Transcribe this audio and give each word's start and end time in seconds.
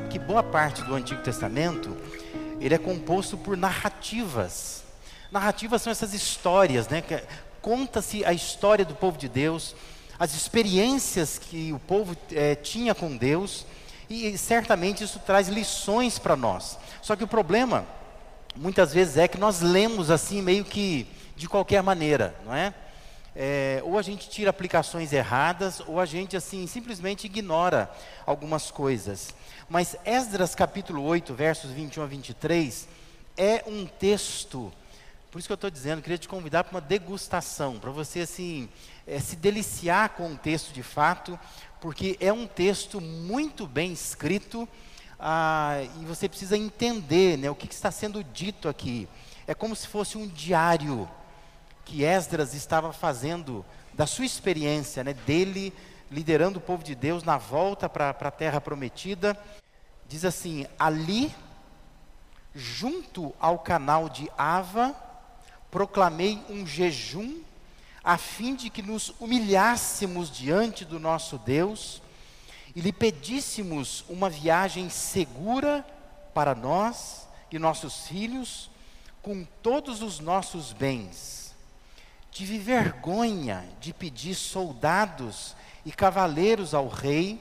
Sabe 0.00 0.12
que 0.12 0.18
boa 0.18 0.42
parte 0.42 0.82
do 0.82 0.94
Antigo 0.94 1.20
Testamento 1.20 1.94
ele 2.58 2.74
é 2.74 2.78
composto 2.78 3.36
por 3.36 3.54
narrativas. 3.54 4.82
Narrativas 5.30 5.82
são 5.82 5.90
essas 5.90 6.14
histórias, 6.14 6.88
né? 6.88 7.02
Conta-se 7.60 8.24
a 8.24 8.32
história 8.32 8.82
do 8.82 8.94
povo 8.94 9.18
de 9.18 9.28
Deus, 9.28 9.76
as 10.18 10.34
experiências 10.34 11.38
que 11.38 11.70
o 11.74 11.78
povo 11.78 12.16
é, 12.32 12.54
tinha 12.54 12.94
com 12.94 13.14
Deus, 13.14 13.66
e 14.08 14.38
certamente 14.38 15.04
isso 15.04 15.18
traz 15.18 15.48
lições 15.48 16.18
para 16.18 16.34
nós. 16.34 16.78
Só 17.02 17.14
que 17.14 17.24
o 17.24 17.28
problema, 17.28 17.84
muitas 18.56 18.94
vezes, 18.94 19.18
é 19.18 19.28
que 19.28 19.36
nós 19.36 19.60
lemos 19.60 20.10
assim 20.10 20.40
meio 20.40 20.64
que 20.64 21.06
de 21.36 21.46
qualquer 21.46 21.82
maneira, 21.82 22.34
não 22.46 22.54
é? 22.54 22.72
É? 23.42 23.80
ou 23.86 23.98
a 23.98 24.02
gente 24.02 24.28
tira 24.28 24.50
aplicações 24.50 25.14
erradas, 25.14 25.80
ou 25.86 25.98
a 25.98 26.04
gente 26.04 26.36
assim 26.36 26.66
simplesmente 26.66 27.24
ignora 27.24 27.90
algumas 28.26 28.70
coisas. 28.70 29.34
Mas 29.66 29.96
Esdras 30.04 30.54
capítulo 30.54 31.02
8, 31.02 31.32
versos 31.32 31.70
21 31.70 32.02
a 32.02 32.06
23, 32.06 32.86
é 33.38 33.64
um 33.66 33.86
texto, 33.86 34.70
por 35.30 35.38
isso 35.38 35.48
que 35.48 35.52
eu 35.52 35.54
estou 35.54 35.70
dizendo, 35.70 36.02
queria 36.02 36.18
te 36.18 36.28
convidar 36.28 36.64
para 36.64 36.74
uma 36.74 36.80
degustação, 36.82 37.78
para 37.78 37.90
você 37.90 38.20
assim, 38.20 38.68
é, 39.06 39.18
se 39.18 39.36
deliciar 39.36 40.10
com 40.10 40.32
o 40.32 40.36
texto 40.36 40.70
de 40.74 40.82
fato, 40.82 41.40
porque 41.80 42.18
é 42.20 42.30
um 42.30 42.46
texto 42.46 43.00
muito 43.00 43.66
bem 43.66 43.90
escrito, 43.90 44.68
ah, 45.18 45.78
e 45.98 46.04
você 46.04 46.28
precisa 46.28 46.58
entender 46.58 47.38
né, 47.38 47.50
o 47.50 47.54
que, 47.54 47.66
que 47.66 47.74
está 47.74 47.90
sendo 47.90 48.22
dito 48.22 48.68
aqui. 48.68 49.08
É 49.46 49.54
como 49.54 49.74
se 49.74 49.86
fosse 49.86 50.18
um 50.18 50.28
diário 50.28 51.08
que 51.90 52.04
Esdras 52.04 52.54
estava 52.54 52.92
fazendo 52.92 53.64
da 53.92 54.06
sua 54.06 54.24
experiência, 54.24 55.02
né, 55.02 55.12
dele 55.12 55.72
liderando 56.08 56.60
o 56.60 56.62
povo 56.62 56.84
de 56.84 56.94
Deus 56.94 57.24
na 57.24 57.36
volta 57.36 57.88
para 57.88 58.10
a 58.10 58.30
terra 58.30 58.60
prometida. 58.60 59.36
Diz 60.06 60.24
assim: 60.24 60.66
ali, 60.78 61.34
junto 62.54 63.34
ao 63.40 63.58
canal 63.58 64.08
de 64.08 64.30
Ava, 64.38 64.94
proclamei 65.68 66.40
um 66.48 66.64
jejum, 66.64 67.42
a 68.04 68.16
fim 68.16 68.54
de 68.54 68.70
que 68.70 68.82
nos 68.82 69.12
humilhássemos 69.18 70.30
diante 70.30 70.84
do 70.84 71.00
nosso 71.00 71.38
Deus 71.38 72.00
e 72.74 72.80
lhe 72.80 72.92
pedíssemos 72.92 74.04
uma 74.08 74.30
viagem 74.30 74.88
segura 74.88 75.84
para 76.32 76.54
nós 76.54 77.26
e 77.50 77.58
nossos 77.58 78.06
filhos, 78.06 78.70
com 79.20 79.44
todos 79.60 80.02
os 80.02 80.20
nossos 80.20 80.72
bens 80.72 81.39
tive 82.30 82.58
vergonha 82.58 83.64
de 83.80 83.92
pedir 83.92 84.34
soldados 84.34 85.56
e 85.84 85.90
cavaleiros 85.90 86.74
ao 86.74 86.88
rei 86.88 87.40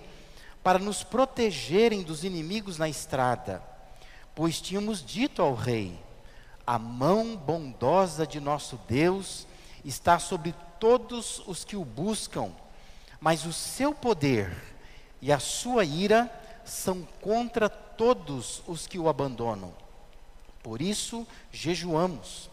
para 0.63 0.79
nos 0.79 1.03
protegerem 1.03 2.01
dos 2.01 2.23
inimigos 2.23 2.77
na 2.77 2.89
estrada, 2.89 3.63
pois 4.35 4.59
tínhamos 4.59 5.03
dito 5.05 5.41
ao 5.41 5.53
rei: 5.53 5.99
a 6.65 6.77
mão 6.77 7.35
bondosa 7.35 8.25
de 8.25 8.39
nosso 8.39 8.79
Deus 8.87 9.47
está 9.85 10.19
sobre 10.19 10.53
todos 10.79 11.41
os 11.47 11.63
que 11.63 11.75
o 11.75 11.85
buscam, 11.85 12.51
mas 13.19 13.45
o 13.45 13.53
seu 13.53 13.93
poder 13.93 14.51
e 15.21 15.31
a 15.31 15.39
sua 15.39 15.83
ira 15.83 16.31
são 16.63 17.07
contra 17.21 17.69
todos 17.69 18.61
os 18.67 18.87
que 18.87 18.99
o 18.99 19.09
abandonam. 19.09 19.73
Por 20.63 20.81
isso, 20.81 21.25
jejuamos 21.51 22.48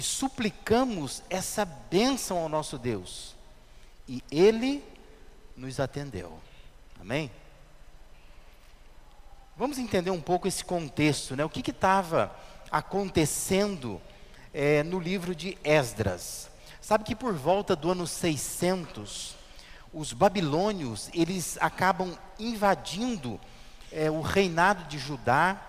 e 0.00 0.02
suplicamos 0.02 1.22
essa 1.28 1.62
bênção 1.66 2.38
ao 2.38 2.48
nosso 2.48 2.78
Deus. 2.78 3.36
E 4.08 4.24
Ele 4.30 4.82
nos 5.54 5.78
atendeu. 5.78 6.38
Amém? 6.98 7.30
Vamos 9.58 9.76
entender 9.76 10.10
um 10.10 10.20
pouco 10.22 10.48
esse 10.48 10.64
contexto, 10.64 11.36
né? 11.36 11.44
O 11.44 11.50
que 11.50 11.70
estava 11.70 12.34
acontecendo 12.70 14.00
é, 14.54 14.82
no 14.82 14.98
livro 14.98 15.34
de 15.34 15.58
Esdras? 15.62 16.48
Sabe 16.80 17.04
que 17.04 17.14
por 17.14 17.34
volta 17.34 17.76
do 17.76 17.90
ano 17.90 18.06
600, 18.06 19.36
os 19.92 20.14
babilônios 20.14 21.10
eles 21.12 21.58
acabam 21.60 22.16
invadindo 22.38 23.38
é, 23.92 24.10
o 24.10 24.22
reinado 24.22 24.84
de 24.84 24.98
Judá 24.98 25.60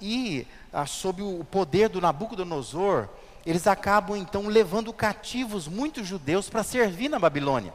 e, 0.00 0.48
ah, 0.72 0.84
sob 0.84 1.22
o 1.22 1.44
poder 1.44 1.88
do 1.88 2.00
Nabucodonosor, 2.00 3.08
eles 3.48 3.66
acabam 3.66 4.14
então 4.14 4.46
levando 4.46 4.92
cativos 4.92 5.66
muitos 5.66 6.06
judeus 6.06 6.50
para 6.50 6.62
servir 6.62 7.08
na 7.08 7.18
Babilônia. 7.18 7.72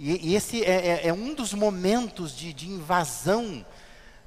E, 0.00 0.30
e 0.30 0.34
esse 0.34 0.64
é, 0.64 0.88
é, 1.04 1.06
é, 1.06 1.12
um 1.12 1.32
dos 1.32 1.54
momentos 1.54 2.36
de, 2.36 2.52
de 2.52 2.68
invasão 2.68 3.64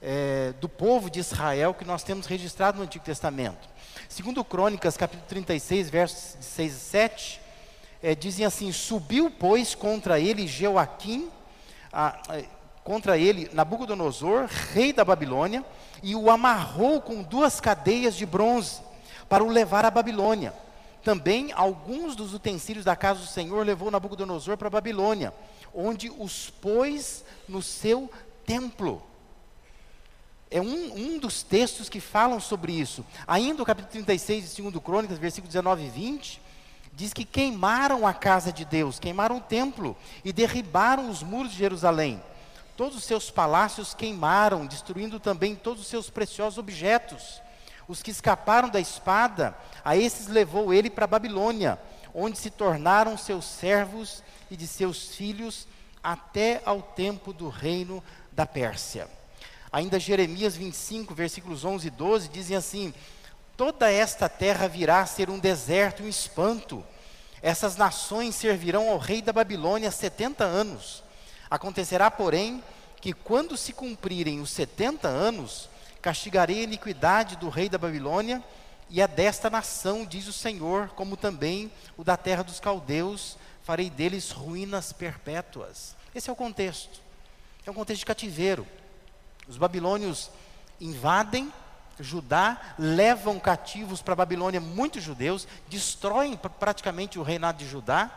é, 0.01 0.53
do 0.61 0.69
povo 0.69 1.09
de 1.09 1.19
Israel 1.19 1.73
que 1.73 1.83
nós 1.83 2.01
temos 2.01 2.27
registrado 2.27 2.77
no 2.77 2.85
Antigo 2.85 3.03
Testamento. 3.03 3.67
Segundo 4.07 4.41
Crônicas, 4.41 4.95
capítulo 4.95 5.27
36, 5.27 5.89
versos 5.89 6.37
6 6.39 6.71
e 6.73 6.79
7, 6.79 7.41
é, 8.01 8.15
dizem 8.15 8.45
assim, 8.45 8.71
subiu, 8.71 9.29
pois, 9.29 9.75
contra 9.75 10.17
ele 10.17 10.47
Joaquim, 10.47 11.29
a, 11.91 12.07
a, 12.07 12.41
contra 12.85 13.17
ele 13.17 13.49
Nabucodonosor, 13.51 14.47
rei 14.73 14.93
da 14.93 15.03
Babilônia, 15.03 15.61
e 16.01 16.15
o 16.15 16.31
amarrou 16.31 17.01
com 17.01 17.21
duas 17.21 17.59
cadeias 17.59 18.15
de 18.15 18.25
bronze 18.25 18.87
para 19.29 19.43
o 19.43 19.47
levar 19.47 19.85
à 19.85 19.91
Babilônia. 19.91 20.53
Também 21.03 21.51
alguns 21.53 22.15
dos 22.15 22.33
utensílios 22.33 22.83
da 22.83 22.95
casa 22.95 23.21
do 23.21 23.27
Senhor 23.27 23.65
levou 23.65 23.89
Nabucodonosor 23.89 24.57
para 24.57 24.67
a 24.67 24.71
Babilônia, 24.71 25.33
onde 25.73 26.09
os 26.09 26.49
pôs 26.49 27.23
no 27.47 27.61
seu 27.61 28.11
templo. 28.45 29.01
É 30.51 30.59
um, 30.59 30.93
um 30.95 31.19
dos 31.19 31.43
textos 31.43 31.87
que 31.87 31.99
falam 31.99 32.39
sobre 32.39 32.73
isso. 32.73 33.05
Ainda 33.27 33.61
o 33.61 33.65
capítulo 33.65 33.91
36 33.91 34.55
de 34.55 34.61
2 34.63 34.83
Crônicas, 34.83 35.19
versículos 35.19 35.53
19 35.53 35.85
e 35.85 35.89
20, 35.89 36.41
diz 36.91 37.13
que 37.13 37.23
queimaram 37.23 38.05
a 38.05 38.13
casa 38.13 38.51
de 38.51 38.65
Deus, 38.65 38.99
queimaram 38.99 39.37
o 39.37 39.41
templo 39.41 39.95
e 40.25 40.33
derribaram 40.33 41.09
os 41.09 41.21
muros 41.21 41.51
de 41.51 41.57
Jerusalém. 41.59 42.21
Todos 42.75 42.97
os 42.97 43.03
seus 43.03 43.29
palácios 43.29 43.93
queimaram, 43.93 44.65
destruindo 44.65 45.19
também 45.19 45.55
todos 45.55 45.83
os 45.83 45.87
seus 45.87 46.09
preciosos 46.09 46.57
objetos. 46.57 47.41
Os 47.89 48.03
que 48.03 48.11
escaparam 48.11 48.69
da 48.69 48.79
espada, 48.79 49.57
a 49.83 49.97
esses 49.97 50.27
levou 50.27 50.71
ele 50.71 50.91
para 50.91 51.07
Babilônia, 51.07 51.79
onde 52.13 52.37
se 52.37 52.51
tornaram 52.51 53.17
seus 53.17 53.45
servos 53.45 54.21
e 54.51 54.55
de 54.55 54.67
seus 54.67 55.15
filhos 55.15 55.67
até 56.03 56.61
ao 56.65 56.83
tempo 56.83 57.33
do 57.33 57.49
reino 57.49 58.03
da 58.31 58.45
Pérsia. 58.45 59.07
Ainda 59.71 59.99
Jeremias 59.99 60.55
25, 60.55 61.15
versículos 61.15 61.65
11 61.65 61.87
e 61.87 61.89
12 61.89 62.29
dizem 62.29 62.55
assim: 62.55 62.93
Toda 63.57 63.91
esta 63.91 64.29
terra 64.29 64.67
virá 64.67 65.01
a 65.01 65.07
ser 65.07 65.27
um 65.27 65.39
deserto 65.39 66.03
um 66.03 66.07
espanto. 66.07 66.85
Essas 67.41 67.75
nações 67.75 68.35
servirão 68.35 68.87
ao 68.87 68.99
rei 68.99 69.19
da 69.19 69.33
Babilônia 69.33 69.89
70 69.89 70.43
anos. 70.43 71.03
Acontecerá, 71.49 72.11
porém, 72.11 72.63
que 73.01 73.13
quando 73.13 73.57
se 73.57 73.73
cumprirem 73.73 74.41
os 74.41 74.51
70 74.51 75.07
anos, 75.07 75.67
Castigarei 76.01 76.61
a 76.61 76.63
iniquidade 76.63 77.35
do 77.35 77.49
rei 77.49 77.69
da 77.69 77.77
Babilônia 77.77 78.43
e 78.89 79.01
a 79.01 79.07
desta 79.07 79.49
nação, 79.49 80.05
diz 80.05 80.27
o 80.27 80.33
Senhor, 80.33 80.89
como 80.89 81.17
também 81.17 81.71
o 81.97 82.03
da 82.03 82.17
terra 82.17 82.43
dos 82.43 82.59
caldeus, 82.59 83.37
farei 83.63 83.89
deles 83.89 84.31
ruínas 84.31 84.91
perpétuas. 84.91 85.95
Esse 86.15 86.29
é 86.29 86.33
o 86.33 86.35
contexto. 86.35 86.99
É 87.65 87.71
um 87.71 87.73
contexto 87.73 87.99
de 87.99 88.05
cativeiro. 88.05 88.65
Os 89.47 89.57
babilônios 89.57 90.31
invadem 90.81 91.51
Judá, 91.99 92.75
levam 92.77 93.39
cativos 93.39 94.01
para 94.01 94.13
a 94.13 94.17
Babilônia 94.17 94.61
muitos 94.61 95.03
judeus, 95.03 95.47
destroem 95.67 96.37
praticamente 96.37 97.19
o 97.19 97.23
reinado 97.23 97.57
de 97.59 97.69
Judá. 97.69 98.09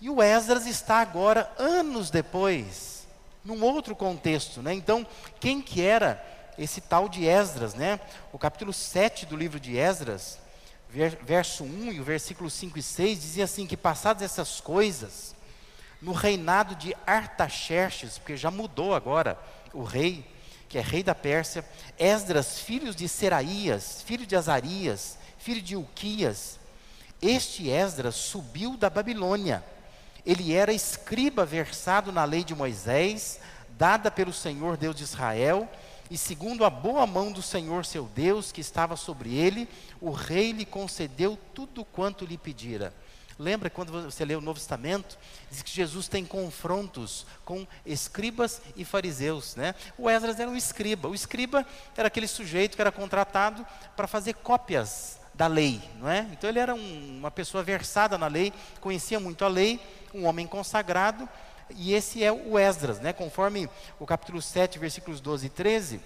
E 0.00 0.08
o 0.08 0.22
Esdras 0.22 0.66
está 0.66 1.00
agora, 1.00 1.52
anos 1.58 2.10
depois, 2.10 2.99
num 3.44 3.62
outro 3.62 3.94
contexto. 3.96 4.62
Né? 4.62 4.74
Então, 4.74 5.06
quem 5.38 5.60
que 5.60 5.82
era 5.82 6.24
esse 6.58 6.80
tal 6.80 7.08
de 7.08 7.26
Esdras, 7.26 7.74
né? 7.74 7.98
O 8.32 8.38
capítulo 8.38 8.72
7 8.72 9.26
do 9.26 9.36
livro 9.36 9.58
de 9.58 9.76
Esdras, 9.78 10.38
verso 11.22 11.64
1 11.64 11.92
e 11.92 12.00
o 12.00 12.04
versículo 12.04 12.50
5 12.50 12.78
e 12.78 12.82
6, 12.82 13.20
dizia 13.20 13.44
assim: 13.44 13.66
que 13.66 13.76
passadas 13.76 14.22
essas 14.22 14.60
coisas, 14.60 15.34
no 16.02 16.12
reinado 16.12 16.74
de 16.74 16.94
Artaxerxes, 17.06 18.18
porque 18.18 18.36
já 18.36 18.50
mudou 18.50 18.94
agora 18.94 19.38
o 19.72 19.82
rei, 19.82 20.24
que 20.68 20.78
é 20.78 20.80
rei 20.80 21.02
da 21.02 21.14
Pérsia, 21.14 21.64
Esdras, 21.98 22.58
filho 22.58 22.94
de 22.94 23.08
Seraías, 23.08 24.02
filho 24.02 24.26
de 24.26 24.36
Azarias, 24.36 25.18
filho 25.38 25.62
de 25.62 25.76
Uquias, 25.76 26.60
este 27.20 27.68
Esdras 27.68 28.14
subiu 28.14 28.76
da 28.76 28.88
Babilônia. 28.88 29.62
Ele 30.24 30.52
era 30.52 30.72
escriba 30.72 31.44
versado 31.44 32.12
na 32.12 32.24
lei 32.24 32.44
de 32.44 32.54
Moisés, 32.54 33.40
dada 33.70 34.10
pelo 34.10 34.32
Senhor 34.32 34.76
Deus 34.76 34.96
de 34.96 35.04
Israel, 35.04 35.68
e 36.10 36.18
segundo 36.18 36.64
a 36.64 36.70
boa 36.70 37.06
mão 37.06 37.30
do 37.30 37.40
Senhor 37.40 37.84
seu 37.84 38.04
Deus, 38.04 38.50
que 38.50 38.60
estava 38.60 38.96
sobre 38.96 39.34
ele, 39.34 39.68
o 40.00 40.10
rei 40.10 40.50
lhe 40.50 40.64
concedeu 40.64 41.38
tudo 41.54 41.84
quanto 41.84 42.24
lhe 42.24 42.36
pedira. 42.36 42.92
Lembra 43.38 43.70
quando 43.70 43.90
você 44.02 44.24
lê 44.24 44.34
o 44.34 44.40
Novo 44.40 44.58
Testamento, 44.58 45.16
diz 45.50 45.62
que 45.62 45.70
Jesus 45.70 46.08
tem 46.08 46.26
confrontos 46.26 47.24
com 47.42 47.66
escribas 47.86 48.60
e 48.76 48.84
fariseus, 48.84 49.56
né? 49.56 49.74
O 49.96 50.10
Esdras 50.10 50.38
era 50.38 50.50
um 50.50 50.56
escriba. 50.56 51.08
O 51.08 51.14
escriba 51.14 51.64
era 51.96 52.08
aquele 52.08 52.28
sujeito 52.28 52.74
que 52.74 52.82
era 52.82 52.92
contratado 52.92 53.64
para 53.96 54.06
fazer 54.06 54.34
cópias 54.34 55.19
da 55.40 55.46
lei, 55.46 55.80
não 55.98 56.06
é? 56.06 56.26
Então 56.32 56.50
ele 56.50 56.58
era 56.58 56.74
um, 56.74 57.18
uma 57.18 57.30
pessoa 57.30 57.62
versada 57.62 58.18
na 58.18 58.26
lei, 58.26 58.52
conhecia 58.78 59.18
muito 59.18 59.42
a 59.42 59.48
lei, 59.48 59.80
um 60.12 60.26
homem 60.26 60.46
consagrado, 60.46 61.26
e 61.70 61.94
esse 61.94 62.22
é 62.22 62.30
o 62.30 62.58
Esdras, 62.58 63.00
né? 63.00 63.14
Conforme 63.14 63.66
o 63.98 64.04
capítulo 64.04 64.42
7, 64.42 64.78
versículos 64.78 65.18
12 65.18 65.46
e 65.46 65.48
13, 65.48 66.00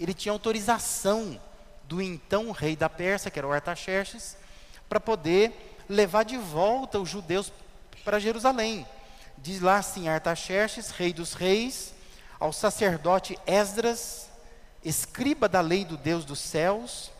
ele 0.00 0.14
tinha 0.14 0.32
autorização 0.32 1.38
do 1.82 2.00
então 2.00 2.52
rei 2.52 2.74
da 2.74 2.88
Pérsia, 2.88 3.30
que 3.30 3.38
era 3.38 3.46
o 3.46 3.52
Artaxerxes, 3.52 4.34
para 4.88 4.98
poder 4.98 5.76
levar 5.86 6.22
de 6.22 6.38
volta 6.38 6.98
os 6.98 7.10
judeus 7.10 7.52
para 8.02 8.18
Jerusalém. 8.18 8.86
Diz 9.36 9.60
lá 9.60 9.76
assim: 9.76 10.08
Artaxerxes, 10.08 10.88
rei 10.88 11.12
dos 11.12 11.34
reis, 11.34 11.92
ao 12.40 12.50
sacerdote 12.50 13.38
Esdras, 13.46 14.30
escriba 14.82 15.50
da 15.50 15.60
lei 15.60 15.84
do 15.84 15.98
Deus 15.98 16.24
dos 16.24 16.38
céus, 16.38 17.12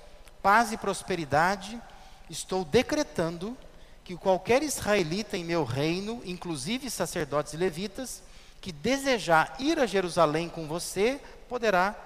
paz 0.44 0.72
e 0.72 0.76
prosperidade, 0.76 1.80
estou 2.28 2.66
decretando 2.66 3.56
que 4.04 4.14
qualquer 4.14 4.62
israelita 4.62 5.38
em 5.38 5.42
meu 5.42 5.64
reino, 5.64 6.20
inclusive 6.22 6.90
sacerdotes 6.90 7.54
e 7.54 7.56
levitas, 7.56 8.22
que 8.60 8.70
desejar 8.70 9.56
ir 9.58 9.78
a 9.78 9.86
Jerusalém 9.86 10.50
com 10.50 10.66
você, 10.66 11.18
poderá 11.48 11.96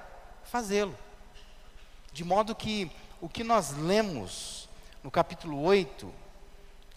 fazê-lo. 0.45 0.97
De 2.13 2.23
modo 2.23 2.55
que 2.55 2.89
o 3.21 3.29
que 3.29 3.43
nós 3.43 3.73
lemos 3.77 4.69
no 5.03 5.11
capítulo 5.11 5.61
8 5.61 6.09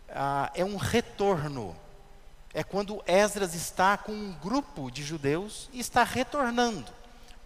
ah, 0.10 0.52
é 0.54 0.64
um 0.64 0.78
retorno. 0.78 1.76
É 2.54 2.64
quando 2.64 3.02
Esdras 3.08 3.56
está 3.56 3.98
com 3.98 4.12
um 4.12 4.34
grupo 4.34 4.92
de 4.92 5.02
judeus 5.02 5.70
e 5.74 5.80
está 5.80 6.04
retornando. 6.04 6.92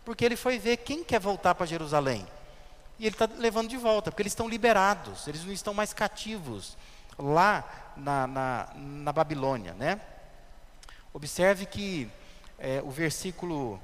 Porque 0.04 0.26
ele 0.26 0.36
foi 0.36 0.60
ver 0.60 0.78
quem 0.78 1.02
quer 1.02 1.22
voltar 1.22 1.56
para 1.56 1.66
Jerusalém. 1.66 2.28
E 2.98 3.06
ele 3.06 3.16
está 3.16 3.28
levando 3.38 3.68
de 3.68 3.78
volta, 3.78 4.10
porque 4.10 4.22
eles 4.22 4.32
estão 4.32 4.48
liberados, 4.48 5.28
eles 5.28 5.44
não 5.44 5.52
estão 5.52 5.74
mais 5.74 5.94
cativos 5.94 6.78
lá 7.18 7.94
na, 7.98 8.28
na, 8.28 8.70
na 8.76 9.12
Babilônia. 9.12 9.74
Né? 9.74 10.00
Observe 11.14 11.66
que 11.66 12.10
é, 12.58 12.82
o 12.84 12.90
versículo, 12.90 13.80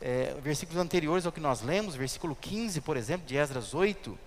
é, 0.00 0.34
versículos 0.42 0.80
anteriores 0.80 1.24
ao 1.24 1.32
que 1.32 1.40
nós 1.40 1.62
lemos, 1.62 1.94
versículo 1.94 2.36
15, 2.36 2.80
por 2.80 2.96
exemplo, 2.96 3.26
de 3.26 3.36
Esdras 3.36 3.74
8, 3.74 4.18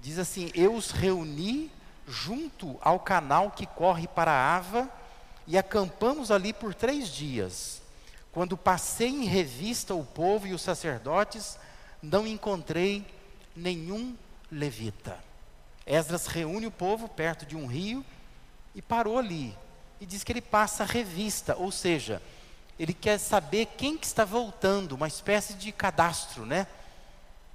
diz 0.00 0.18
assim: 0.18 0.50
Eu 0.54 0.74
os 0.74 0.90
reuni 0.90 1.70
junto 2.06 2.78
ao 2.80 3.00
canal 3.00 3.50
que 3.50 3.66
corre 3.66 4.06
para 4.06 4.30
a 4.30 4.56
Ava 4.56 4.88
e 5.46 5.58
acampamos 5.58 6.30
ali 6.30 6.52
por 6.52 6.74
três 6.74 7.08
dias. 7.08 7.82
Quando 8.32 8.56
passei 8.56 9.08
em 9.08 9.24
revista 9.24 9.94
o 9.94 10.04
povo 10.04 10.46
e 10.46 10.54
os 10.54 10.62
sacerdotes, 10.62 11.58
não 12.02 12.26
encontrei 12.26 13.06
nenhum 13.54 14.16
levita. 14.50 15.18
Esdras 15.86 16.26
reúne 16.26 16.66
o 16.66 16.70
povo 16.70 17.08
perto 17.08 17.44
de 17.44 17.56
um 17.56 17.66
rio 17.66 18.04
e 18.74 18.80
parou 18.80 19.18
ali. 19.18 19.56
E 20.00 20.06
diz 20.06 20.24
que 20.24 20.32
ele 20.32 20.40
passa 20.40 20.84
revista, 20.84 21.56
ou 21.56 21.70
seja, 21.70 22.20
ele 22.78 22.92
quer 22.92 23.18
saber 23.18 23.66
quem 23.76 23.96
que 23.96 24.06
está 24.06 24.24
voltando, 24.24 24.92
uma 24.92 25.08
espécie 25.08 25.54
de 25.54 25.70
cadastro, 25.70 26.44
né? 26.44 26.66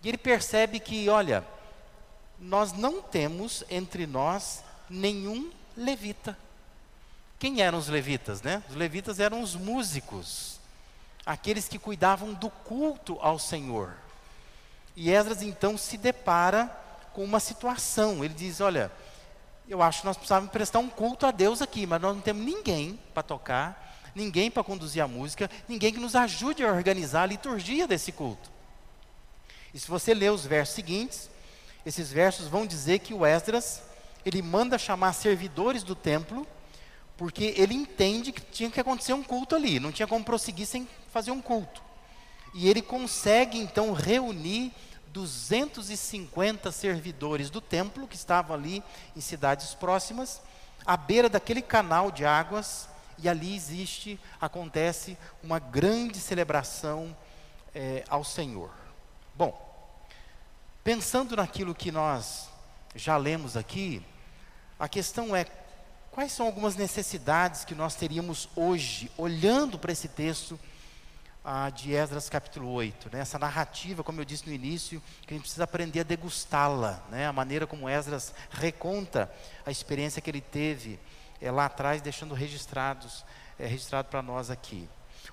E 0.01 0.07
ele 0.07 0.17
percebe 0.17 0.79
que, 0.79 1.09
olha, 1.09 1.45
nós 2.39 2.71
não 2.71 3.01
temos 3.01 3.63
entre 3.69 4.07
nós 4.07 4.63
nenhum 4.89 5.51
levita. 5.75 6.37
Quem 7.37 7.61
eram 7.61 7.77
os 7.77 7.87
levitas, 7.87 8.41
né? 8.41 8.63
Os 8.69 8.75
levitas 8.75 9.19
eram 9.19 9.41
os 9.41 9.55
músicos, 9.55 10.59
aqueles 11.25 11.67
que 11.67 11.79
cuidavam 11.79 12.33
do 12.33 12.49
culto 12.49 13.17
ao 13.21 13.37
Senhor. 13.37 13.93
E 14.95 15.11
Esdras 15.11 15.41
então 15.41 15.77
se 15.77 15.97
depara 15.97 16.67
com 17.13 17.23
uma 17.23 17.39
situação. 17.39 18.23
Ele 18.23 18.33
diz: 18.33 18.61
Olha, 18.61 18.91
eu 19.67 19.81
acho 19.81 20.01
que 20.01 20.05
nós 20.05 20.17
precisávamos 20.17 20.51
prestar 20.51 20.79
um 20.79 20.89
culto 20.89 21.25
a 21.25 21.31
Deus 21.31 21.61
aqui, 21.61 21.85
mas 21.85 22.01
nós 22.01 22.15
não 22.15 22.21
temos 22.21 22.43
ninguém 22.43 22.99
para 23.13 23.21
tocar, 23.21 24.01
ninguém 24.15 24.49
para 24.49 24.63
conduzir 24.63 25.03
a 25.03 25.07
música, 25.07 25.49
ninguém 25.67 25.93
que 25.93 25.99
nos 25.99 26.15
ajude 26.15 26.63
a 26.63 26.71
organizar 26.71 27.23
a 27.23 27.27
liturgia 27.27 27.87
desse 27.87 28.11
culto. 28.11 28.49
E 29.73 29.79
se 29.79 29.87
você 29.87 30.13
ler 30.13 30.31
os 30.31 30.45
versos 30.45 30.75
seguintes, 30.75 31.29
esses 31.85 32.11
versos 32.11 32.47
vão 32.47 32.65
dizer 32.65 32.99
que 32.99 33.13
o 33.13 33.25
Esdras, 33.25 33.81
ele 34.25 34.41
manda 34.41 34.77
chamar 34.77 35.13
servidores 35.13 35.83
do 35.83 35.95
templo, 35.95 36.47
porque 37.15 37.53
ele 37.57 37.75
entende 37.75 38.31
que 38.31 38.41
tinha 38.41 38.71
que 38.71 38.79
acontecer 38.79 39.13
um 39.13 39.23
culto 39.23 39.55
ali, 39.55 39.79
não 39.79 39.91
tinha 39.91 40.07
como 40.07 40.25
prosseguir 40.25 40.65
sem 40.65 40.87
fazer 41.11 41.31
um 41.31 41.41
culto. 41.41 41.88
E 42.53 42.67
ele 42.67 42.81
consegue 42.81 43.57
então 43.57 43.93
reunir 43.93 44.73
250 45.07 46.71
servidores 46.71 47.49
do 47.49 47.61
templo 47.61 48.07
que 48.07 48.15
estavam 48.15 48.55
ali 48.55 48.83
em 49.15 49.21
cidades 49.21 49.73
próximas, 49.73 50.41
à 50.85 50.95
beira 50.95 51.29
daquele 51.29 51.61
canal 51.61 52.11
de 52.11 52.25
águas, 52.25 52.87
e 53.17 53.27
ali 53.27 53.55
existe, 53.55 54.19
acontece 54.39 55.17
uma 55.43 55.59
grande 55.59 56.19
celebração 56.19 57.15
é, 57.75 58.03
ao 58.09 58.23
Senhor. 58.23 58.71
Bom, 59.35 59.69
Pensando 60.89 61.35
naquilo 61.35 61.75
que 61.75 61.91
nós 61.91 62.49
já 62.95 63.15
lemos 63.15 63.55
aqui, 63.55 64.01
a 64.79 64.89
questão 64.89 65.35
é: 65.35 65.45
quais 66.11 66.31
são 66.31 66.45
algumas 66.45 66.75
necessidades 66.75 67.63
que 67.63 67.75
nós 67.75 67.93
teríamos 67.93 68.49
hoje, 68.55 69.11
olhando 69.15 69.77
para 69.77 69.91
esse 69.91 70.07
texto 70.07 70.59
ah, 71.51 71.71
de 71.71 71.95
Esdras 71.95 72.29
capítulo 72.29 72.69
8? 72.69 73.09
Né? 73.11 73.21
Essa 73.21 73.39
narrativa, 73.39 74.03
como 74.03 74.21
eu 74.21 74.25
disse 74.25 74.45
no 74.45 74.53
início, 74.53 75.01
que 75.23 75.33
a 75.33 75.35
gente 75.35 75.41
precisa 75.41 75.63
aprender 75.63 76.01
a 76.01 76.03
degustá-la, 76.03 77.01
né? 77.09 77.25
a 77.25 77.33
maneira 77.33 77.65
como 77.65 77.89
Esdras 77.89 78.35
reconta 78.51 79.31
a 79.65 79.71
experiência 79.71 80.21
que 80.21 80.29
ele 80.29 80.41
teve 80.41 80.99
é, 81.41 81.49
lá 81.49 81.65
atrás, 81.65 82.03
deixando 82.03 82.35
registrados, 82.35 83.25
é, 83.57 83.65
registrado 83.65 84.09
para 84.09 84.21
nós 84.21 84.51
aqui. 84.51 84.87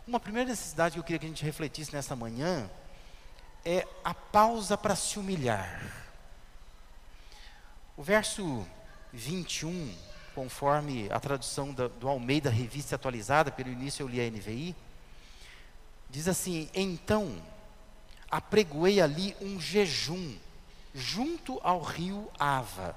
Uma 0.07 0.19
primeira 0.19 0.49
necessidade 0.49 0.95
que 0.95 1.01
eu 1.01 1.05
queria 1.05 1.19
que 1.19 1.27
a 1.27 1.29
gente 1.29 1.45
refletisse 1.45 1.93
nessa 1.93 2.17
manhã 2.17 2.71
é 3.63 3.87
a 4.03 4.15
pausa 4.15 4.79
para 4.79 4.97
se 4.97 5.19
humilhar. 5.19 5.83
O 7.95 8.03
verso 8.03 8.67
21, 9.13 9.95
conforme 10.35 11.11
a 11.11 11.21
tradução 11.21 11.75
da, 11.75 11.89
do 11.89 12.09
Almeida 12.09 12.49
Revista 12.49 12.95
Atualizada, 12.95 13.51
pelo 13.51 13.69
início 13.69 14.03
eu 14.03 14.09
li 14.09 14.19
a 14.19 14.31
NVI, 14.31 14.75
diz 16.11 16.29
assim: 16.29 16.71
Então 16.75 17.41
apregoei 18.31 19.01
ali 19.01 19.37
um 19.41 19.61
jejum 19.61 20.37
junto 20.95 21.61
ao 21.63 21.81
rio 21.81 22.31
Ava, 22.39 22.97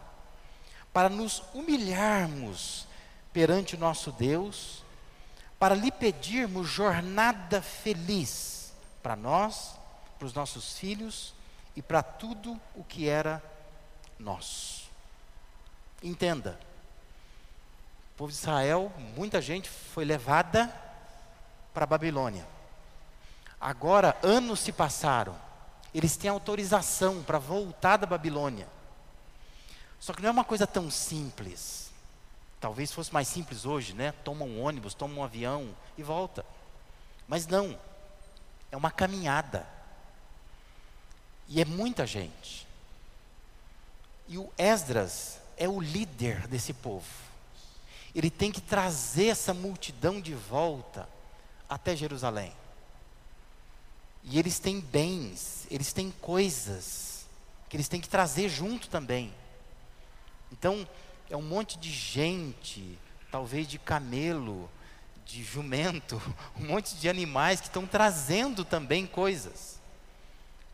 para 0.94 1.10
nos 1.10 1.44
humilharmos 1.54 2.88
perante 3.34 3.76
o 3.76 3.80
nosso 3.80 4.12
Deus, 4.12 4.84
para 5.58 5.76
lhe 5.76 5.92
pedirmos 5.92 6.68
jornada 6.68 7.62
feliz 7.62 8.74
para 9.02 9.16
nós 9.16 9.80
para 10.20 10.26
os 10.26 10.34
nossos 10.34 10.78
filhos 10.78 11.34
e 11.76 11.82
para 11.82 12.04
tudo 12.04 12.60
o 12.76 12.84
que 12.84 13.08
era 13.08 13.42
nosso. 14.20 14.90
Entenda, 16.04 16.60
o 18.14 18.18
povo 18.18 18.32
de 18.32 18.38
Israel, 18.38 18.92
muita 19.16 19.42
gente 19.42 19.70
foi 19.70 20.04
levada 20.04 20.68
para 21.74 21.86
a 21.86 21.88
Babilônia. 21.88 22.46
Agora, 23.60 24.18
anos 24.24 24.62
se 24.62 24.72
passaram, 24.72 25.36
eles 25.94 26.16
têm 26.16 26.30
autorização 26.30 27.22
para 27.24 27.38
voltar 27.38 27.98
da 27.98 28.06
Babilônia. 28.06 28.68
Só 30.00 30.14
que 30.14 30.22
não 30.22 30.30
é 30.30 30.32
uma 30.32 30.46
coisa 30.46 30.66
tão 30.66 30.90
simples. 30.90 31.92
Talvez 32.60 32.92
fosse 32.92 33.14
mais 33.14 33.28
simples 33.28 33.66
hoje, 33.66 33.94
né? 33.94 34.14
Toma 34.24 34.46
um 34.46 34.62
ônibus, 34.62 34.94
toma 34.94 35.16
um 35.16 35.24
avião 35.24 35.76
e 35.98 36.04
volta. 36.04 36.46
Mas 37.28 37.48
não. 37.48 37.78
É 38.72 38.78
uma 38.78 38.92
caminhada. 38.92 39.68
E 41.48 41.60
é 41.60 41.66
muita 41.66 42.06
gente. 42.06 42.68
E 44.28 44.38
o 44.38 44.50
Esdras 44.58 45.40
é 45.58 45.68
o 45.68 45.82
líder 45.82 46.48
desse 46.48 46.72
povo. 46.74 47.08
Ele 48.14 48.30
tem 48.30 48.52
que 48.52 48.62
trazer 48.62 49.28
essa 49.28 49.54
multidão 49.54 50.22
de 50.22 50.34
volta 50.34 51.10
até 51.68 51.96
Jerusalém. 51.96 52.54
E 54.24 54.38
eles 54.38 54.60
têm 54.60 54.80
bens, 54.80 55.66
eles 55.72 55.94
têm 55.94 56.12
coisas 56.22 57.26
que 57.68 57.78
eles 57.78 57.88
têm 57.88 58.02
que 58.02 58.10
trazer 58.10 58.50
junto 58.50 58.90
também. 58.90 59.34
Então, 60.52 60.88
é 61.30 61.38
um 61.38 61.42
monte 61.42 61.78
de 61.78 61.92
gente, 61.92 62.98
talvez 63.32 63.68
de 63.68 63.78
camelo, 63.78 64.70
de 65.26 65.44
jumento, 65.44 66.22
um 66.60 66.66
monte 66.66 66.96
de 66.96 67.08
animais 67.08 67.62
que 67.62 67.68
estão 67.68 67.86
trazendo 67.86 68.66
também 68.66 69.06
coisas 69.06 69.80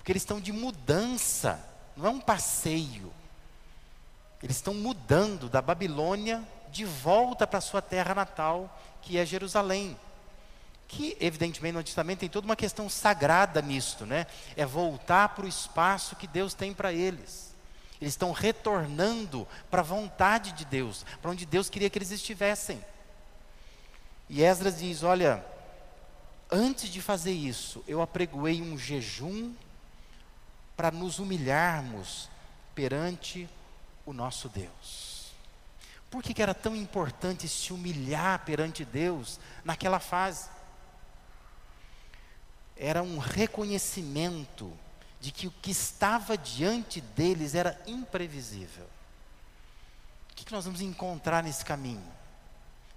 porque 0.06 0.12
eles 0.12 0.22
estão 0.22 0.40
de 0.40 0.52
mudança, 0.52 1.60
não 1.98 2.06
é 2.06 2.10
um 2.12 2.20
passeio. 2.20 3.12
Eles 4.44 4.58
estão 4.58 4.72
mudando 4.72 5.50
da 5.50 5.64
Babilônia 5.64 6.48
de 6.70 6.86
volta 6.86 7.48
para 7.48 7.60
sua 7.60 7.82
terra 7.82 8.14
natal, 8.14 8.70
que 9.02 9.18
é 9.18 9.26
Jerusalém. 9.26 9.98
Que, 10.96 11.18
evidentemente, 11.20 11.74
no 11.74 11.84
Testamento 11.84 12.20
tem 12.20 12.30
toda 12.30 12.46
uma 12.46 12.56
questão 12.56 12.88
sagrada 12.88 13.62
nisto, 13.62 14.06
né? 14.06 14.26
É 14.56 14.66
voltar 14.66 15.28
para 15.30 15.44
o 15.44 15.48
espaço 15.48 16.16
que 16.16 16.26
Deus 16.26 16.54
tem 16.54 16.74
para 16.74 16.94
eles. 16.94 17.54
Eles 18.00 18.14
estão 18.14 18.32
retornando 18.32 19.46
para 19.70 19.82
a 19.82 19.84
vontade 19.84 20.54
de 20.54 20.64
Deus, 20.64 21.06
para 21.22 21.32
onde 21.32 21.46
Deus 21.46 21.70
queria 21.70 21.90
que 21.90 21.98
eles 21.98 22.12
estivessem. 22.12 22.82
E 24.30 24.42
Esdras 24.42 24.80
diz: 24.80 25.04
Olha, 25.04 25.46
antes 26.50 26.90
de 26.90 27.02
fazer 27.02 27.34
isso, 27.34 27.84
eu 27.86 28.02
apregoei 28.02 28.62
um 28.62 28.78
jejum 28.78 29.54
para 30.78 30.92
nos 30.92 31.20
humilharmos 31.20 32.30
perante 32.74 33.50
o 34.06 34.14
nosso 34.14 34.48
Deus. 34.48 35.34
Por 36.10 36.24
que, 36.24 36.34
que 36.34 36.42
era 36.42 36.54
tão 36.54 36.74
importante 36.74 37.50
se 37.50 37.74
humilhar 37.74 38.46
perante 38.46 38.86
Deus 38.86 39.42
naquela 39.66 40.00
fase? 40.00 40.55
Era 42.76 43.02
um 43.02 43.18
reconhecimento 43.18 44.72
de 45.26 45.32
que 45.32 45.48
o 45.48 45.52
que 45.52 45.72
estava 45.72 46.38
diante 46.38 47.02
deles 47.02 47.56
era 47.56 47.82
imprevisível. 47.88 48.86
O 50.32 50.36
que, 50.36 50.52
nós 50.52 50.66
vamos 50.66 50.82
encontrar 50.82 51.42
nesse 51.42 51.66
caminho? 51.66 52.06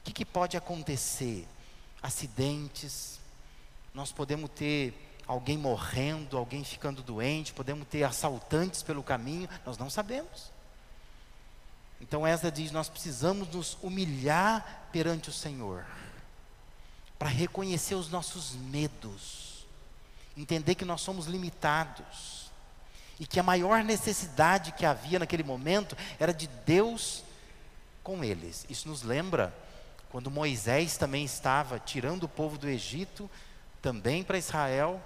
O 0.01 0.05
que, 0.05 0.13
que 0.13 0.25
pode 0.27 0.55
acontecer? 0.55 1.49
Acidentes, 2.03 3.19
nós 3.95 4.13
podemos 4.13 4.51
ter 4.51 5.21
alguém 5.27 5.57
morrendo, 5.57 6.37
alguém 6.37 6.63
ficando 6.63 7.03
doente, 7.03 7.55
podemos 7.55 7.89
ter 7.89 8.03
assaltantes 8.03 8.83
pelo 8.83 9.03
caminho, 9.03 9.49
nós 9.65 9.79
não 9.79 9.89
sabemos. 9.89 10.53
Então 12.01 12.27
Esdras 12.27 12.53
diz: 12.53 12.71
nós 12.73 12.91
precisamos 12.91 13.49
nos 13.49 13.79
humilhar 13.81 14.89
perante 14.93 15.31
o 15.31 15.33
Senhor, 15.33 15.87
para 17.19 17.29
reconhecer 17.29 17.95
os 17.95 18.11
nossos 18.11 18.53
medos 18.53 19.48
entender 20.41 20.75
que 20.75 20.85
nós 20.85 21.01
somos 21.01 21.27
limitados 21.27 22.51
e 23.19 23.27
que 23.27 23.41
a 23.41 23.43
maior 23.43 23.83
necessidade 23.83 24.73
que 24.73 24.87
havia 24.87 25.19
naquele 25.19 25.43
momento 25.43 25.97
era 26.19 26.33
de 26.33 26.47
Deus 26.65 27.25
com 28.03 28.23
eles. 28.23 28.65
Isso 28.69 28.89
nos 28.89 29.03
lembra 29.03 29.55
quando 30.11 30.31
Moisés 30.31 30.97
também 30.97 31.25
estava 31.25 31.79
tirando 31.79 32.25
o 32.25 32.29
povo 32.29 32.57
do 32.57 32.69
Egito, 32.69 33.31
também 33.83 34.23
para 34.23 34.39
Israel, 34.39 35.01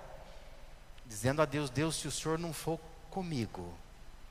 dizendo 1.07 1.43
a 1.43 1.45
Deus: 1.45 1.71
Deus, 1.71 1.97
se 1.97 2.07
o 2.07 2.13
Senhor 2.13 2.39
não 2.39 2.53
for 2.53 2.79
comigo, 3.11 3.73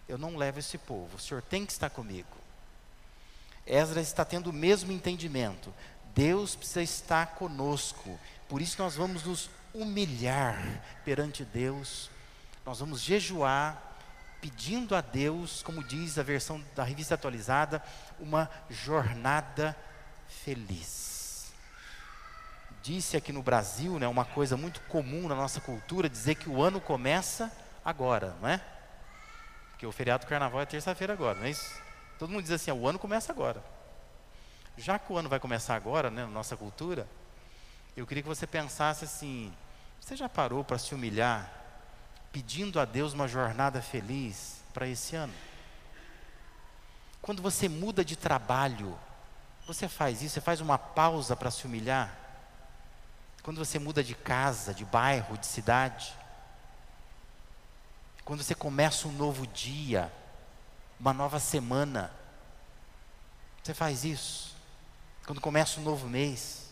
eu 0.08 0.18
não 0.18 0.38
levo 0.38 0.60
esse 0.60 0.78
povo, 0.78 1.18
o 1.18 1.20
Senhor 1.20 1.42
tem 1.42 1.66
que 1.66 1.72
estar 1.72 1.90
comigo. 1.90 2.28
Esdras 3.66 4.08
está 4.08 4.26
tendo 4.26 4.50
o 4.50 4.54
mesmo 4.54 4.92
entendimento. 4.92 5.74
Deus 6.16 6.56
precisa 6.56 6.82
estar 6.82 7.36
conosco. 7.36 8.20
Por 8.50 8.62
isso 8.62 8.82
nós 8.82 8.96
vamos 8.96 9.24
nos 9.24 9.50
humilhar 9.74 10.82
perante 11.04 11.44
Deus, 11.46 12.10
nós 12.66 12.80
vamos 12.80 13.02
jejuar, 13.02 13.82
pedindo 14.40 14.96
a 14.96 15.02
Deus, 15.02 15.62
como 15.62 15.84
diz 15.84 16.18
a 16.18 16.24
versão 16.24 16.64
da 16.76 16.84
revista 16.84 17.16
atualizada, 17.16 17.82
uma 18.20 18.50
jornada 18.70 19.76
feliz. 20.28 21.52
Disse 22.82 23.16
aqui 23.16 23.32
no 23.32 23.44
Brasil, 23.44 24.00
né, 24.00 24.08
uma 24.08 24.26
coisa 24.26 24.58
muito 24.58 24.82
comum 24.82 25.28
na 25.28 25.36
nossa 25.36 25.62
cultura, 25.62 26.10
dizer 26.10 26.36
que 26.36 26.50
o 26.50 26.62
ano 26.62 26.82
começa 26.82 27.52
agora, 27.86 28.36
não 28.42 28.50
é? 28.50 28.60
Porque 29.72 29.86
o 29.86 29.92
feriado 29.92 30.26
do 30.26 30.30
carnaval 30.30 30.62
é 30.62 30.66
terça-feira 30.66 31.14
agora, 31.14 31.38
não 31.38 31.46
é 31.46 31.52
isso? 31.52 31.80
Todo 32.18 32.32
mundo 32.32 32.42
diz 32.42 32.52
assim, 32.52 32.72
o 32.72 32.88
ano 32.88 32.98
começa 32.98 33.32
agora. 33.32 33.64
Já 34.78 34.98
que 34.98 35.12
o 35.14 35.18
ano 35.18 35.30
vai 35.30 35.40
começar 35.40 35.76
agora, 35.76 36.10
né, 36.10 36.24
na 36.24 36.32
nossa 36.32 36.58
cultura, 36.58 37.08
eu 37.96 38.08
queria 38.08 38.24
que 38.24 38.30
você 38.30 38.48
pensasse 38.48 39.06
assim: 39.06 39.54
você 40.00 40.16
já 40.16 40.30
parou 40.30 40.64
para 40.64 40.78
se 40.78 40.96
humilhar, 40.96 41.52
pedindo 42.32 42.80
a 42.80 42.86
Deus 42.86 43.14
uma 43.14 43.28
jornada 43.28 43.82
feliz 43.82 44.62
para 44.74 44.88
esse 44.88 45.16
ano? 45.16 45.34
Quando 47.22 47.42
você 47.42 47.70
muda 47.70 48.04
de 48.04 48.16
trabalho, 48.16 48.98
você 49.68 49.88
faz 49.88 50.22
isso, 50.22 50.34
você 50.34 50.42
faz 50.42 50.60
uma 50.60 50.78
pausa 50.78 51.36
para 51.36 51.52
se 51.52 51.66
humilhar? 51.66 52.18
Quando 53.44 53.64
você 53.64 53.78
muda 53.78 54.04
de 54.04 54.16
casa, 54.16 54.74
de 54.74 54.86
bairro, 54.86 55.38
de 55.38 55.46
cidade? 55.46 56.16
Quando 58.24 58.44
você 58.44 58.56
começa 58.56 59.08
um 59.08 59.12
novo 59.12 59.46
dia, 59.48 60.12
uma 61.00 61.14
nova 61.14 61.40
semana, 61.40 62.12
você 63.62 63.74
faz 63.74 64.04
isso? 64.04 64.56
Quando 65.26 65.42
começa 65.42 65.80
um 65.80 65.84
novo 65.84 66.08
mês? 66.08 66.71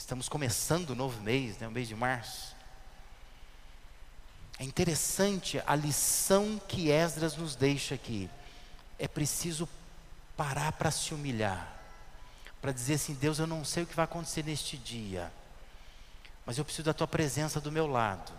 Estamos 0.00 0.30
começando 0.30 0.90
o 0.90 0.94
novo 0.94 1.20
mês, 1.20 1.58
né, 1.58 1.68
o 1.68 1.70
mês 1.70 1.86
de 1.86 1.94
março. 1.94 2.56
É 4.58 4.64
interessante 4.64 5.62
a 5.66 5.76
lição 5.76 6.58
que 6.66 6.90
Esdras 6.90 7.36
nos 7.36 7.54
deixa 7.54 7.96
aqui. 7.96 8.28
É 8.98 9.06
preciso 9.06 9.68
parar 10.38 10.72
para 10.72 10.90
se 10.90 11.12
humilhar, 11.12 11.70
para 12.62 12.72
dizer 12.72 12.94
assim: 12.94 13.12
Deus, 13.12 13.38
eu 13.38 13.46
não 13.46 13.62
sei 13.62 13.82
o 13.82 13.86
que 13.86 13.94
vai 13.94 14.06
acontecer 14.06 14.42
neste 14.42 14.78
dia, 14.78 15.30
mas 16.46 16.56
eu 16.56 16.64
preciso 16.64 16.86
da 16.86 16.94
tua 16.94 17.06
presença 17.06 17.60
do 17.60 17.70
meu 17.70 17.86
lado. 17.86 18.32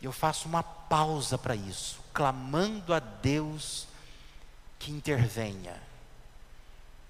Eu 0.00 0.12
faço 0.12 0.46
uma 0.46 0.62
pausa 0.62 1.38
para 1.38 1.56
isso, 1.56 2.00
clamando 2.12 2.92
a 2.92 3.00
Deus 3.00 3.88
que 4.78 4.92
intervenha, 4.92 5.82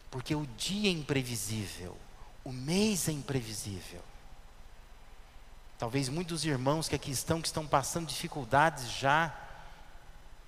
porque 0.08 0.36
o 0.36 0.46
dia 0.56 0.88
é 0.88 0.92
imprevisível. 0.92 1.98
O 2.48 2.52
mês 2.52 3.10
é 3.10 3.12
imprevisível. 3.12 4.00
Talvez 5.78 6.08
muitos 6.08 6.46
irmãos 6.46 6.88
que 6.88 6.94
aqui 6.94 7.10
estão, 7.10 7.42
que 7.42 7.46
estão 7.46 7.66
passando 7.66 8.06
dificuldades 8.06 8.90
já, 8.90 9.38